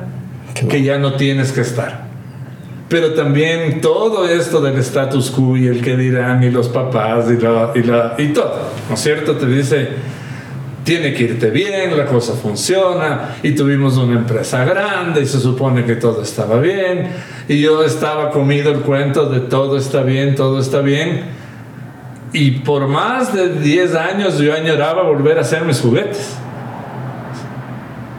[0.69, 2.08] que ya no tienes que estar.
[2.89, 7.39] Pero también todo esto del status quo y el que dirán y los papás y,
[7.39, 9.35] la, y, la, y todo, ¿no es cierto?
[9.35, 9.89] Te dice,
[10.83, 15.85] tiene que irte bien, la cosa funciona y tuvimos una empresa grande y se supone
[15.85, 17.11] que todo estaba bien
[17.47, 21.25] y yo estaba comido el cuento de todo está bien, todo está bien
[22.33, 26.35] y por más de 10 años yo añoraba volver a hacer mis juguetes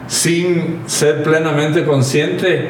[0.07, 2.69] sin ser plenamente consciente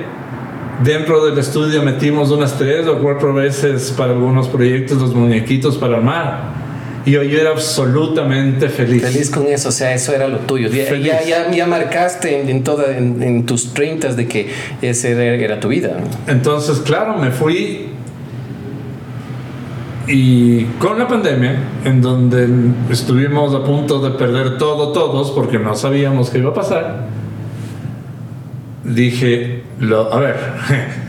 [0.83, 5.97] dentro del estudio metimos unas tres o cuatro veces para algunos proyectos los muñequitos para
[5.97, 6.61] armar
[7.05, 9.01] Y yo, yo era absolutamente feliz.
[9.01, 10.69] Feliz con eso, o sea, eso era lo tuyo.
[10.69, 14.49] Ya, ya, ya- ya marcaste en, en toda, en, en tus 30 de que
[14.83, 15.97] esa era, era tu vida.
[16.27, 17.87] Entonces, claro, me fui
[20.07, 21.55] y con la pandemia,
[21.85, 22.47] en donde
[22.91, 27.07] estuvimos a punto de perder todo todos porque no sabíamos qué iba a pasar,
[28.83, 30.35] dije, lo, a ver,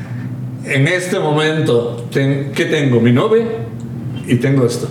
[0.64, 3.00] en este momento, ten- ¿qué tengo?
[3.00, 3.44] Mi novia
[4.26, 4.88] y tengo esto.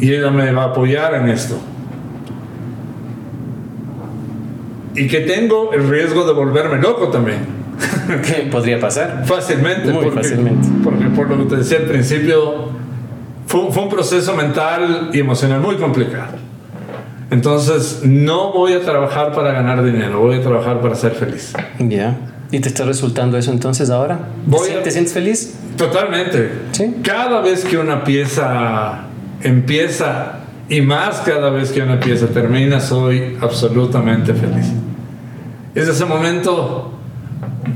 [0.00, 1.58] Y ella me va a apoyar en esto.
[4.94, 7.38] Y que tengo el riesgo de volverme loco también.
[8.26, 9.22] ¿Qué podría pasar?
[9.26, 10.68] Fácilmente, Muy porque, fácilmente.
[10.82, 12.70] porque por lo que te decía al principio,
[13.46, 16.32] fue, fue un proceso mental y emocional muy complicado.
[17.30, 21.52] Entonces, no voy a trabajar para ganar dinero, voy a trabajar para ser feliz.
[21.78, 22.16] Ya.
[22.50, 24.16] ¿Y te está resultando eso entonces ahora?
[24.16, 25.54] ¿Te, Voy sien- a- te sientes feliz?
[25.76, 26.50] Totalmente.
[26.72, 26.96] Sí.
[27.02, 29.00] Cada vez que una pieza
[29.42, 34.66] empieza y más cada vez que una pieza termina, soy absolutamente feliz.
[35.74, 36.92] Es ese momento,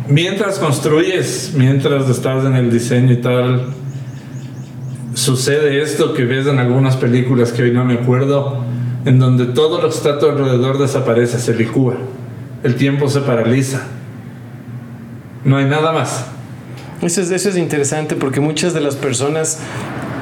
[0.08, 3.66] mientras construyes, mientras estás en el diseño y tal,
[5.14, 8.64] sucede esto que ves en algunas películas que hoy no me acuerdo,
[9.04, 11.96] en donde todo lo que está alrededor desaparece, se licúa,
[12.62, 13.82] el tiempo se paraliza,
[15.44, 16.26] no hay nada más.
[17.00, 19.58] Eso es, eso es interesante porque muchas de las personas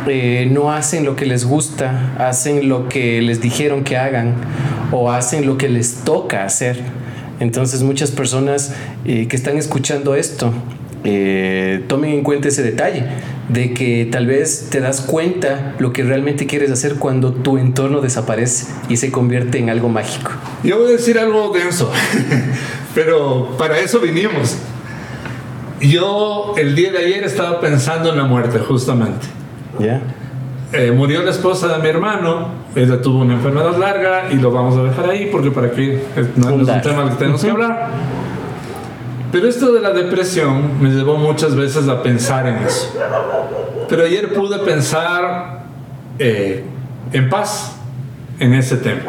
[0.06, 4.34] eh, no hacen lo que les gusta, hacen lo que les dijeron que hagan
[4.92, 6.80] o hacen lo que les toca hacer.
[7.38, 8.74] Entonces muchas personas
[9.04, 10.52] eh, que están escuchando esto,
[11.04, 13.04] eh, tomen en cuenta ese detalle
[13.52, 18.00] de que tal vez te das cuenta lo que realmente quieres hacer cuando tu entorno
[18.00, 20.30] desaparece y se convierte en algo mágico.
[20.62, 21.90] Yo voy a decir algo denso,
[22.94, 24.56] pero para eso vinimos.
[25.80, 29.26] Yo el día de ayer estaba pensando en la muerte, justamente.
[29.78, 30.02] ¿Ya?
[30.72, 34.76] Eh, murió la esposa de mi hermano, ella tuvo una enfermedad larga y lo vamos
[34.76, 37.50] a dejar ahí porque para qué, Eh, no, no es un tema que tenemos que
[37.50, 37.88] hablar.
[39.32, 42.92] Pero esto de la depresión me llevó muchas veces a pensar en eso.
[43.88, 45.60] Pero ayer pude pensar
[46.18, 46.64] eh,
[47.12, 47.76] en paz
[48.38, 49.02] en ese tema.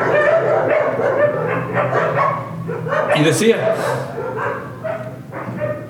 [3.15, 3.75] Y decía,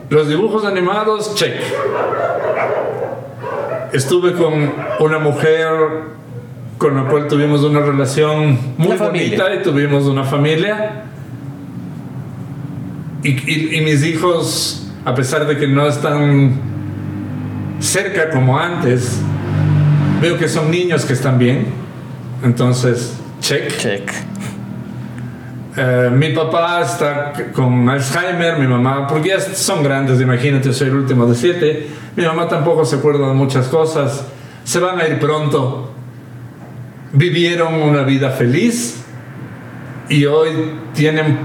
[0.10, 1.56] los dibujos animados, check.
[3.92, 6.12] Estuve con una mujer
[6.78, 11.11] con la cual tuvimos una relación muy bonita y tuvimos una familia.
[13.24, 16.54] Y, y- y mis hijos, a pesar de que no están
[17.80, 19.20] cerca como antes,
[20.22, 21.66] veo que son niños que están bien.
[22.44, 23.76] Entonces, check.
[23.78, 24.12] Check.
[25.78, 30.96] Eh, mi papá está con Alzheimer, mi mamá, porque ya son grandes, imagínate, soy el
[30.96, 31.88] último de siete.
[32.16, 34.26] Mi mamá tampoco se acuerda de muchas cosas.
[34.64, 35.92] Se van a ir pronto.
[37.14, 39.04] Vivieron una vida feliz
[40.10, 40.50] y hoy
[40.94, 41.38] tienen,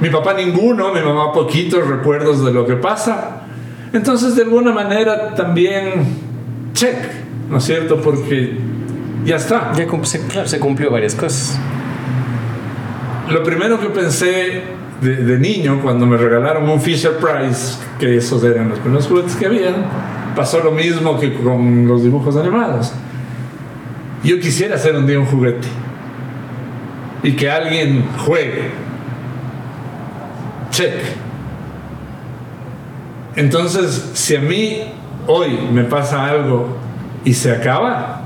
[0.00, 3.42] mi papá ninguno, mi mamá poquitos recuerdos de lo que pasa.
[3.92, 6.04] Entonces, de alguna manera también,
[6.72, 6.96] check,
[7.48, 8.00] ¿no es cierto?
[8.00, 8.58] Porque
[9.24, 9.72] ya está.
[9.74, 11.58] Ya se, claro, se cumplió varias cosas.
[13.30, 14.62] Lo primero que pensé
[15.00, 19.36] de, de niño, cuando me regalaron un Fisher Price, que esos eran los primeros juguetes
[19.36, 19.74] que habían,
[20.34, 22.92] pasó lo mismo que con los dibujos animados.
[24.24, 25.68] Yo quisiera hacer un día un juguete
[27.22, 28.70] y que alguien juegue.
[30.74, 30.92] Check.
[33.36, 34.82] Entonces, si a mí
[35.28, 36.66] hoy me pasa algo
[37.24, 38.22] y se acaba,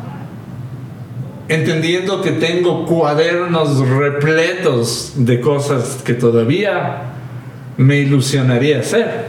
[1.48, 7.02] entendiendo que tengo cuadernos repletos de cosas que todavía
[7.76, 9.26] me ilusionaría hacer.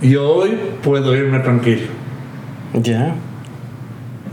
[0.00, 1.88] Y hoy puedo irme tranquilo,
[2.74, 3.16] Ya.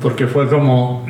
[0.04, 1.08] porque fue como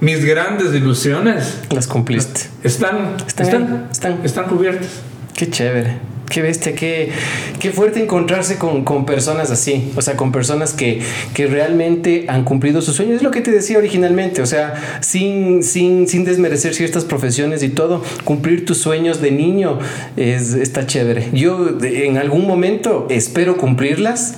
[0.00, 2.51] mis grandes ilusiones Las cumpliste.
[2.64, 4.20] Están, Están están, están.
[4.24, 4.88] están cubiertas.
[5.34, 6.12] Qué chévere.
[6.32, 7.10] Qué bestia, qué,
[7.58, 11.02] qué fuerte encontrarse con, con personas así, o sea, con personas que,
[11.34, 13.16] que realmente han cumplido sus sueños.
[13.16, 17.68] Es lo que te decía originalmente, o sea, sin, sin, sin desmerecer ciertas profesiones y
[17.68, 19.78] todo, cumplir tus sueños de niño
[20.16, 21.28] es, está chévere.
[21.34, 24.36] Yo en algún momento espero cumplirlas.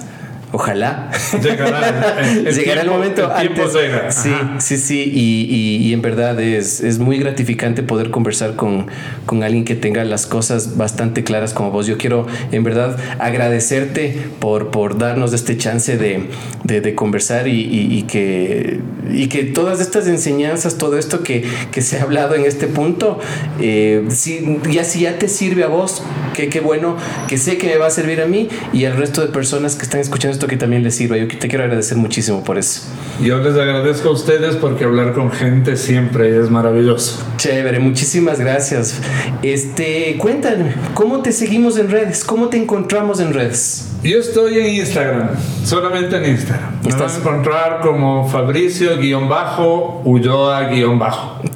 [0.57, 1.11] Ojalá.
[1.43, 3.75] Llegará el- el Llegará el tiempo- momento el tiempo antes.
[3.83, 4.13] llega.
[4.13, 4.31] Sí,
[4.61, 5.03] sí, sí.
[5.13, 8.87] Y, y- y en verdad es, es muy gratificante poder conversar con,
[9.27, 11.89] con alguien que tenga las cosas bastante claras como vos.
[11.89, 16.29] Yo quiero en verdad agradecerte por, por darnos este chance de,
[16.63, 18.79] de- de conversar y, y- que,
[19.11, 21.43] y que todas estas enseñanzas, todo esto que,
[21.73, 23.19] que se ha hablado en este punto,
[23.61, 26.03] eh, si, ya si ya te sirve a vos,
[26.33, 26.97] que qué bueno,
[27.27, 29.83] que sé que me va a servir a mí y al resto de personas que
[29.83, 31.17] están escuchando esto que también les sirva.
[31.17, 32.83] Yo te quiero agradecer muchísimo por eso.
[33.23, 37.25] Yo les agradezco a ustedes porque hablar con gente siempre es maravilloso.
[37.37, 39.01] Chévere, muchísimas gracias.
[39.43, 42.25] Este, cuéntame, ¿cómo te seguimos en redes?
[42.25, 43.94] ¿Cómo te encontramos en redes?
[44.05, 45.31] Yo estoy en Instagram,
[45.65, 46.83] solamente en Instagram.
[46.85, 50.03] Me van a encontrar como Fabricio-Ulloa-Bajo.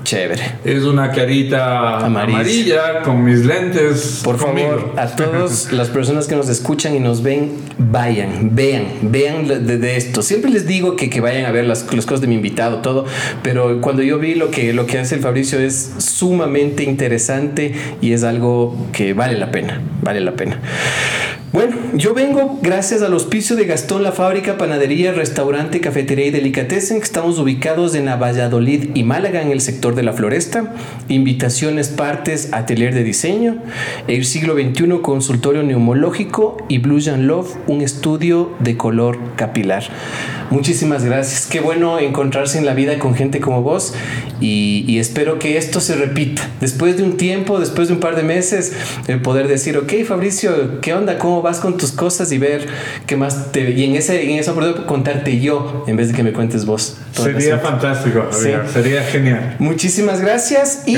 [0.03, 0.53] Chévere.
[0.65, 4.23] Es una carita amarilla, con mis lentes.
[4.25, 9.67] Por favor, a todas las personas que nos escuchan y nos ven, vayan, vean, vean
[9.67, 10.23] de, esto.
[10.23, 13.05] Siempre les digo que, que vayan a ver las, las, cosas de mi invitado, todo,
[13.43, 18.13] pero cuando yo vi lo que, lo que hace el Fabricio es sumamente interesante y
[18.13, 20.59] es algo que vale la pena, vale la pena.
[21.51, 26.99] Bueno, yo vengo gracias al auspicio de Gastón La Fábrica, Panadería, Restaurante, Cafetería y Delicatessen,
[26.99, 30.75] que estamos ubicados en Valladolid y Málaga, en el sector de la Floresta.
[31.09, 33.63] Invitaciones, partes, atelier de diseño.
[34.09, 39.85] El siglo XXI, consultorio neumológico y Blue and Love, un estudio de color capilar.
[40.51, 41.47] Muchísimas gracias.
[41.47, 43.95] Qué bueno encontrarse en la vida con gente como vos
[44.41, 46.49] y, espero que esto se repita.
[46.61, 48.73] Después de un tiempo, después de un par de meses,
[49.07, 51.19] el poder decir, ok, Fabricio, ¿qué onda?
[51.19, 52.33] ¿Cómo vas con tus cosas?
[52.33, 52.67] Y ver
[53.07, 53.71] qué más te...
[53.71, 56.97] Y en, ese, en esa oportunidad contarte yo en vez de que me cuentes vos.
[57.13, 59.57] Sería fantástico, sería genial.
[59.59, 60.97] Muchísimas gracias y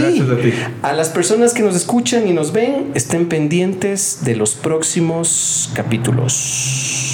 [0.83, 7.10] a las personas que nos escuchan y nos ven, estén pendientes de los próximos capítulos.